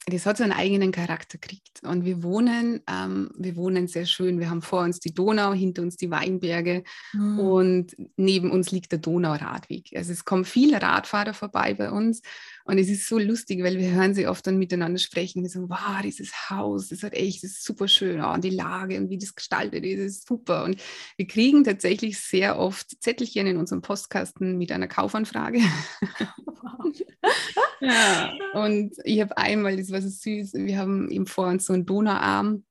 [0.08, 1.82] das hat so einen eigenen Charakter gekriegt.
[1.84, 4.40] Und wir wohnen, ähm, wir wohnen sehr schön.
[4.40, 7.40] Wir haben vor uns die Donau, hinter uns die Weinberge mhm.
[7.40, 9.92] und neben uns liegt der Donauradweg.
[9.96, 12.22] Also es kommen viele Radfahrer vorbei bei uns
[12.66, 15.44] und es ist so lustig, weil wir hören sie oft dann miteinander sprechen.
[15.44, 18.22] Wir sagen, wow, dieses Haus, das hat echt, das ist super schön.
[18.22, 20.64] Oh, und die Lage und wie das gestaltet ist, ist super.
[20.64, 20.82] Und
[21.18, 25.60] wir kriegen tatsächlich sehr oft Zettelchen in unserem Postkasten mit einer Kaufanfrage.
[27.82, 31.74] ja, und ich habe einmal, das war so süß, wir haben eben vor uns so
[31.74, 32.64] einen Donauarm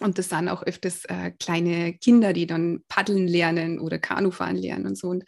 [0.00, 4.86] und das sind auch öfters äh, kleine Kinder, die dann paddeln lernen oder Kanufahren lernen
[4.86, 5.08] und so.
[5.08, 5.24] Und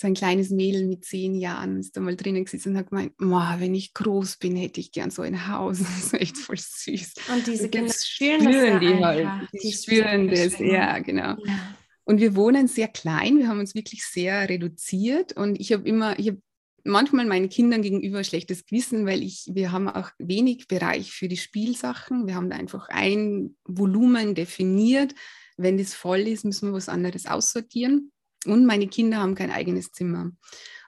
[0.00, 3.12] so ein kleines Mädel mit zehn Jahren ist da mal drinnen gesessen und hat gemeint,
[3.18, 5.78] wenn ich groß bin, hätte ich gern so ein Haus.
[5.90, 7.14] Das ist echt voll süß.
[7.34, 9.28] Und diese und Kinder spüren, spüren die halt.
[9.52, 11.36] Die, die spüren das, ja, genau.
[11.44, 11.76] Ja.
[12.04, 16.18] Und wir wohnen sehr klein, wir haben uns wirklich sehr reduziert und ich habe immer,
[16.18, 16.40] ich habe
[16.82, 21.36] manchmal meinen Kindern gegenüber schlechtes Gewissen, weil ich, wir haben auch wenig Bereich für die
[21.36, 22.26] Spielsachen.
[22.26, 25.14] Wir haben da einfach ein Volumen definiert.
[25.58, 28.12] Wenn das voll ist, müssen wir was anderes aussortieren.
[28.46, 30.30] Und meine Kinder haben kein eigenes Zimmer.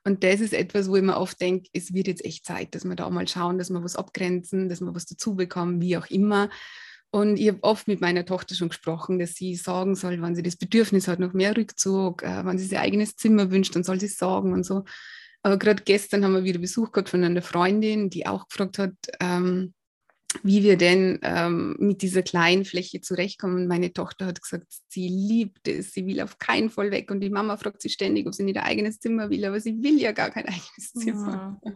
[0.05, 2.85] Und das ist etwas, wo ich mir oft denke, es wird jetzt echt Zeit, dass
[2.85, 6.07] wir da mal schauen, dass wir was abgrenzen, dass wir was dazu bekommen, wie auch
[6.07, 6.51] immer.
[7.11, 10.43] Und ich habe oft mit meiner Tochter schon gesprochen, dass sie sagen soll, wenn sie
[10.43, 14.01] das Bedürfnis hat, noch mehr Rückzug, äh, wenn sie ihr eigenes Zimmer wünscht, dann soll
[14.01, 14.85] sie sagen und so.
[15.43, 18.95] Aber gerade gestern haben wir wieder Besuch gehabt von einer Freundin, die auch gefragt hat,
[19.21, 19.75] ähm,
[20.43, 23.67] wie wir denn ähm, mit dieser kleinen Fläche zurechtkommen.
[23.67, 27.11] Meine Tochter hat gesagt, sie liebt es, sie will auf keinen Fall weg.
[27.11, 29.83] Und die Mama fragt sie ständig, ob sie nicht ein eigenes Zimmer will, aber sie
[29.83, 31.61] will ja gar kein eigenes Zimmer.
[31.65, 31.73] Ja.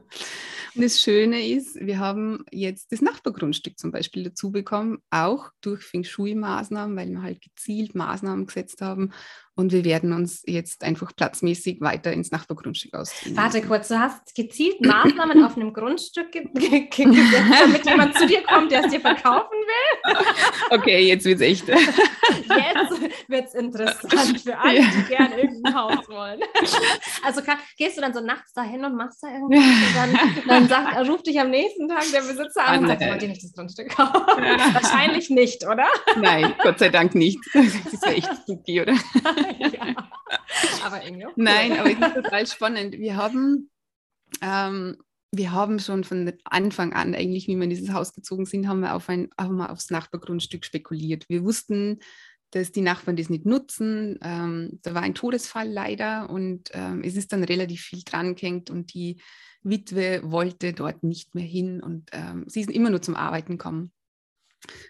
[0.74, 5.82] Und das Schöne ist, wir haben jetzt das Nachbargrundstück zum Beispiel dazu bekommen, auch durch
[5.82, 9.12] Feng Shui-Maßnahmen, weil wir halt gezielt Maßnahmen gesetzt haben,
[9.56, 13.36] und wir werden uns jetzt einfach platzmäßig weiter ins Nachbargrundstück ausziehen.
[13.36, 18.26] Warte kurz, du hast gezielt Maßnahmen auf einem Grundstück ge ge gesetzt, damit jemand zu
[18.26, 20.16] dir kommt, der es dir verkaufen will?
[20.70, 21.68] Okay, jetzt wird es echt.
[21.68, 26.40] Jetzt wird es interessant für alle, die gerne irgendein Haus wollen.
[27.24, 30.68] Also kann, gehst du dann so nachts dahin und machst da irgendwas und dann, dann
[30.68, 33.52] sagt, ruft dich am nächsten Tag der Besitzer an und sagt, wollt ihr nicht das
[33.54, 34.44] Grundstück kaufen?
[34.44, 34.74] Ja.
[34.74, 35.86] Wahrscheinlich nicht, oder?
[36.16, 37.38] Nein, Gott sei Dank nicht.
[37.54, 38.94] Das wäre echt spooky, oder?
[40.84, 42.98] Aber irgendwie Nein, aber es ist total spannend.
[42.98, 43.70] Wir haben,
[44.40, 44.96] ähm,
[45.32, 48.80] wir haben schon von Anfang an, eigentlich, wie wir in dieses Haus gezogen sind, haben
[48.80, 51.28] wir, auf ein, haben wir aufs Nachbargrundstück spekuliert.
[51.28, 51.98] Wir wussten,
[52.50, 54.18] dass die Nachbarn das nicht nutzen.
[54.22, 58.70] Ähm, da war ein Todesfall leider und ähm, es ist dann relativ viel dran gehängt
[58.70, 59.20] und die
[59.62, 63.92] Witwe wollte dort nicht mehr hin und ähm, sie ist immer nur zum Arbeiten gekommen.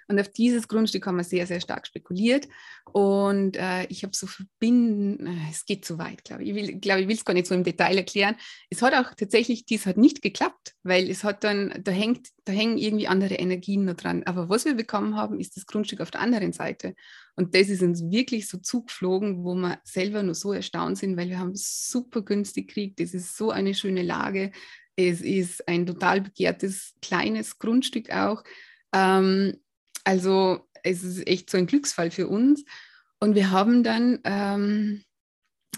[0.09, 2.49] Und auf dieses Grundstück haben wir sehr, sehr stark spekuliert.
[2.93, 6.57] Und äh, ich habe so verbinden, äh, es geht zu weit, glaube ich.
[6.57, 8.37] Ich glaube, ich will es gar nicht so im Detail erklären.
[8.71, 12.53] Es hat auch tatsächlich, dies hat nicht geklappt, weil es hat dann, da hängt, da
[12.53, 14.23] hängen irgendwie andere Energien noch dran.
[14.25, 16.95] Aber was wir bekommen haben, ist das Grundstück auf der anderen Seite.
[17.35, 21.29] Und das ist uns wirklich so zugeflogen, wo wir selber nur so erstaunt sind, weil
[21.29, 23.01] wir haben super günstig gekriegt.
[23.01, 24.53] Es ist so eine schöne Lage.
[24.97, 28.43] Es ist ein total begehrtes kleines Grundstück auch.
[28.95, 29.59] Ähm,
[30.07, 32.65] also es ist echt so ein Glücksfall für uns.
[33.19, 35.03] Und wir haben dann, ähm,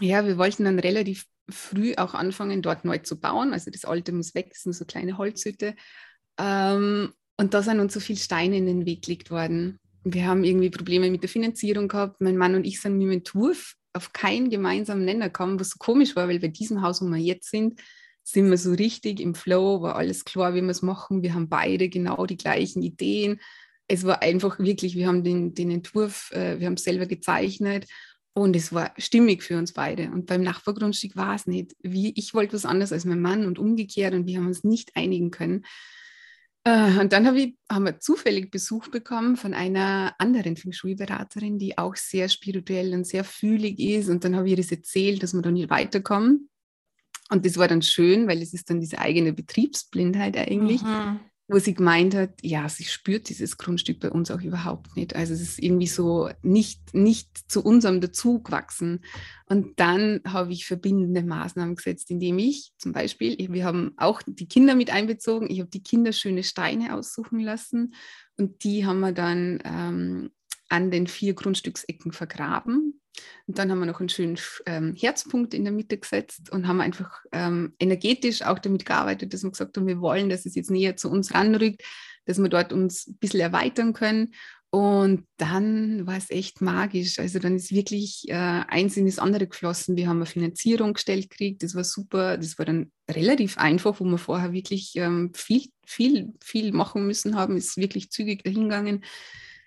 [0.00, 3.54] ja, wir wollten dann relativ früh auch anfangen, dort neu zu bauen.
[3.54, 5.74] Also das alte muss weg, das sind so kleine Holzhütte.
[6.38, 9.78] Ähm, und da sind uns so viele Steine in den Weg gelegt worden.
[10.04, 12.20] Wir haben irgendwie Probleme mit der Finanzierung gehabt.
[12.20, 15.76] Mein Mann und ich sind mit dem Entwurf auf keinen gemeinsamen Nenner gekommen, was so
[15.78, 17.80] komisch war, weil bei diesem Haus, wo wir jetzt sind,
[18.24, 21.22] sind wir so richtig im Flow, war alles klar, wie wir es machen.
[21.22, 23.40] Wir haben beide genau die gleichen Ideen
[23.88, 27.86] es war einfach wirklich, wir haben den, den Entwurf, äh, wir haben selber gezeichnet
[28.34, 30.10] und es war stimmig für uns beide.
[30.10, 31.74] Und beim Nachbargrundstück war es nicht.
[31.82, 34.94] Wie, ich wollte was anderes als mein Mann und umgekehrt und wir haben uns nicht
[34.94, 35.64] einigen können.
[36.64, 41.58] Äh, und dann hab ich, haben wir zufällig Besuch bekommen von einer anderen Feng Shui-Beraterin,
[41.58, 44.08] die auch sehr spirituell und sehr fühlig ist.
[44.10, 46.50] Und dann habe ich ihr das erzählt, dass wir da nicht weiterkommen.
[47.30, 50.82] Und das war dann schön, weil es ist dann diese eigene Betriebsblindheit eigentlich.
[50.82, 51.20] Mhm.
[51.48, 55.16] Wo sie gemeint hat, ja, sie spürt dieses Grundstück bei uns auch überhaupt nicht.
[55.16, 59.00] Also es ist irgendwie so nicht, nicht zu unserem dazu gewachsen.
[59.46, 64.46] Und dann habe ich verbindende Maßnahmen gesetzt, indem ich zum Beispiel, wir haben auch die
[64.46, 67.94] Kinder mit einbezogen, ich habe die Kinder schöne Steine aussuchen lassen
[68.36, 70.30] und die haben wir dann ähm,
[70.68, 72.97] an den vier Grundstücksecken vergraben.
[73.46, 76.80] Und dann haben wir noch einen schönen ähm, Herzpunkt in der Mitte gesetzt und haben
[76.80, 80.70] einfach ähm, energetisch auch damit gearbeitet, dass wir gesagt haben, wir wollen, dass es jetzt
[80.70, 81.82] näher zu uns ranrückt,
[82.26, 84.34] dass wir dort uns ein bisschen erweitern können.
[84.70, 87.18] Und dann war es echt magisch.
[87.18, 89.96] Also dann ist wirklich äh, eins in das andere geflossen.
[89.96, 91.62] Wir haben eine Finanzierung gestellt gekriegt.
[91.62, 92.36] Das war super.
[92.36, 97.34] Das war dann relativ einfach, wo wir vorher wirklich ähm, viel, viel, viel machen müssen
[97.34, 97.56] haben.
[97.56, 99.04] Ist wirklich zügig dahingegangen.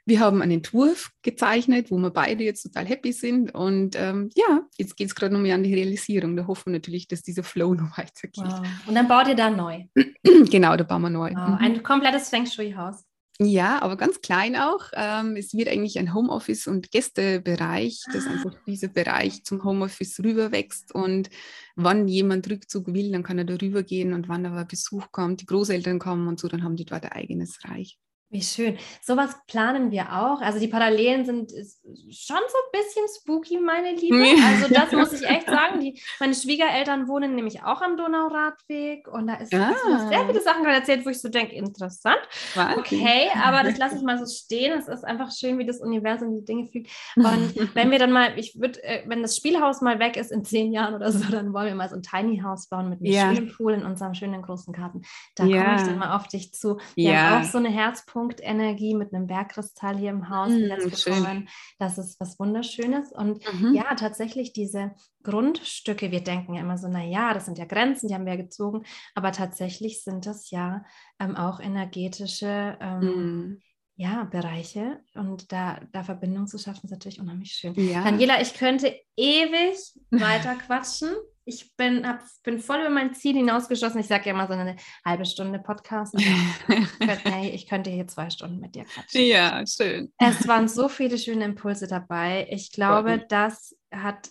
[0.05, 3.53] Wir haben einen Entwurf gezeichnet, wo wir beide jetzt total happy sind.
[3.53, 6.35] Und ähm, ja, jetzt geht es gerade noch mehr an die Realisierung.
[6.35, 8.43] Da hoffen wir natürlich, dass dieser Flow noch weitergeht.
[8.43, 8.61] Wow.
[8.87, 9.85] Und dann baut ihr da neu.
[10.23, 11.31] genau, da bauen wir neu.
[11.31, 11.59] Wow.
[11.59, 13.03] Ein komplettes Feng Shui-Haus.
[13.43, 14.91] Ja, aber ganz klein auch.
[14.93, 18.31] Ähm, es wird eigentlich ein Homeoffice- und Gästebereich, dass ah.
[18.31, 20.93] einfach dieser Bereich zum Homeoffice rüberwächst.
[20.93, 21.31] Und
[21.75, 24.13] wann jemand Rückzug will, dann kann er da rübergehen.
[24.13, 27.13] Und wann aber Besuch kommt, die Großeltern kommen und so, dann haben die dort ein
[27.13, 27.97] eigenes Reich.
[28.31, 28.77] Wie schön.
[29.01, 30.39] Sowas planen wir auch.
[30.39, 34.23] Also die Parallelen sind schon so ein bisschen spooky, meine Liebe.
[34.45, 35.81] Also das muss ich echt sagen.
[35.81, 40.07] Die, meine Schwiegereltern wohnen nämlich auch am Donauradweg und da ist ah.
[40.07, 42.21] sehr viele Sachen gerade erzählt, wo ich so denke, interessant.
[42.55, 42.79] Wahnsinn.
[42.79, 44.79] Okay, aber das lasse ich mal so stehen.
[44.79, 46.89] Es ist einfach schön, wie das Universum die Dinge fügt.
[47.17, 50.45] Und wenn wir dann mal, ich würde, äh, wenn das Spielhaus mal weg ist in
[50.45, 53.11] zehn Jahren oder so, dann wollen wir mal so ein Tiny House bauen mit einem
[53.11, 53.35] ja.
[53.35, 55.01] schönen Pool in unserem schönen großen Garten.
[55.35, 55.65] Da ja.
[55.65, 56.77] komme ich dann mal auf dich zu.
[56.95, 57.17] Wir ja.
[57.23, 61.49] haben auch so eine Herzpunkt Punktenergie mit einem Bergkristall hier im Haus mm, bekommen.
[61.79, 63.11] Das ist was Wunderschönes.
[63.11, 63.73] Und mhm.
[63.73, 64.91] ja, tatsächlich diese
[65.23, 68.83] Grundstücke, wir denken ja immer so, naja, das sind ja Grenzen, die haben wir gezogen,
[69.15, 70.85] aber tatsächlich sind das ja
[71.19, 73.61] ähm, auch energetische ähm, mm.
[73.95, 77.73] ja, Bereiche und da, da Verbindung zu schaffen, ist natürlich unheimlich schön.
[77.73, 78.03] Ja.
[78.03, 79.77] Daniela, ich könnte ewig
[80.11, 81.09] weiter quatschen
[81.45, 83.99] ich bin, hab, bin voll über mein Ziel hinausgeschossen.
[83.99, 84.75] Ich sage ja immer so eine
[85.05, 86.15] halbe Stunde Podcast.
[86.67, 89.25] hey, ich könnte hier zwei Stunden mit dir quatschen.
[89.25, 90.13] Ja, schön.
[90.17, 92.47] Es waren so viele schöne Impulse dabei.
[92.51, 94.29] Ich glaube, das hat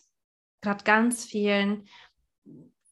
[0.61, 1.89] gerade ganz vielen,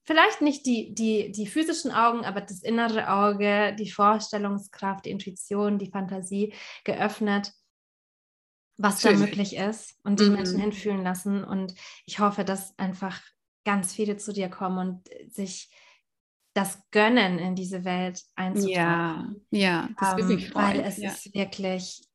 [0.05, 5.79] vielleicht nicht die, die, die physischen Augen, aber das innere Auge, die Vorstellungskraft, die Intuition,
[5.79, 6.55] die Fantasie
[6.85, 7.53] geöffnet
[8.79, 9.15] was Schön.
[9.15, 10.37] da möglich ist und die mhm.
[10.37, 11.43] Menschen hinfühlen lassen.
[11.43, 11.75] Und
[12.07, 13.21] ich hoffe, dass einfach
[13.65, 15.71] ganz viele zu dir kommen und sich
[16.55, 19.47] das Gönnen in diese Welt einzubringen.
[19.51, 20.79] Ja, ja, das würde mich freuen.
[20.79, 21.11] Weil es ja.
[21.11, 22.09] ist wirklich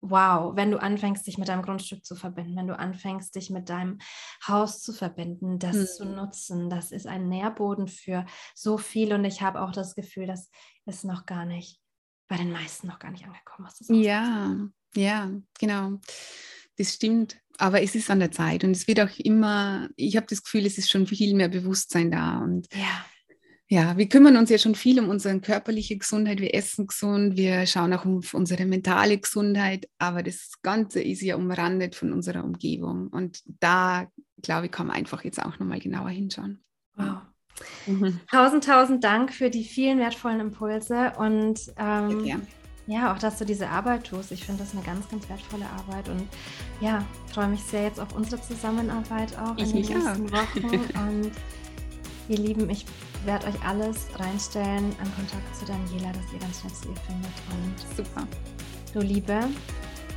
[0.00, 3.68] wow, wenn du anfängst, dich mit deinem Grundstück zu verbinden, wenn du anfängst, dich mit
[3.68, 3.98] deinem
[4.46, 5.86] Haus zu verbinden, das hm.
[5.86, 9.12] zu nutzen, das ist ein Nährboden für so viel.
[9.12, 10.50] Und ich habe auch das Gefühl, das
[10.86, 11.80] ist noch gar nicht
[12.28, 13.66] bei den meisten noch gar nicht angekommen.
[13.66, 14.56] Was das ja,
[14.94, 15.98] ja, genau.
[16.78, 17.36] Das stimmt.
[17.58, 20.64] Aber es ist an der Zeit und es wird auch immer, ich habe das Gefühl,
[20.64, 22.38] es ist schon viel mehr Bewusstsein da.
[22.38, 23.04] Und ja.
[23.70, 26.40] Ja, wir kümmern uns ja schon viel um unsere körperliche Gesundheit.
[26.40, 31.36] Wir essen gesund, wir schauen auch um unsere mentale Gesundheit, aber das Ganze ist ja
[31.36, 33.08] umrandet von unserer Umgebung.
[33.08, 34.10] Und da,
[34.40, 36.60] glaube ich, kann man einfach jetzt auch nochmal genauer hinschauen.
[36.94, 37.18] Wow.
[37.86, 38.20] Mhm.
[38.30, 42.40] Tausend, tausend Dank für die vielen wertvollen Impulse und ähm,
[42.88, 44.32] ja, auch dass du diese Arbeit tust.
[44.32, 46.26] Ich finde das eine ganz, ganz wertvolle Arbeit und
[46.80, 50.40] ja, freue mich sehr jetzt auf unsere Zusammenarbeit auch ich in den nächsten auch.
[50.40, 50.64] Wochen.
[51.08, 51.32] Und
[52.28, 52.86] ihr Lieben, ich
[53.26, 57.32] werde euch alles reinstellen an Kontakt zu Daniela, dass ihr ganz schnell zu ihr findet.
[57.52, 58.26] Und super.
[58.94, 59.38] Du Liebe,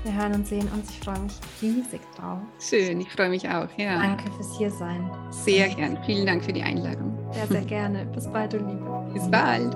[0.03, 0.89] wir hören und sehen uns.
[0.91, 2.39] Ich freue mich riesig drauf.
[2.59, 3.67] Schön, ich freue mich auch.
[3.77, 4.01] Ja.
[4.01, 5.09] Danke fürs Hiersein.
[5.29, 5.97] Sehr gern.
[6.05, 7.17] Vielen Dank für die Einladung.
[7.33, 8.05] Sehr, sehr gerne.
[8.05, 9.11] Bis bald, du Liebe.
[9.13, 9.75] Bis bald.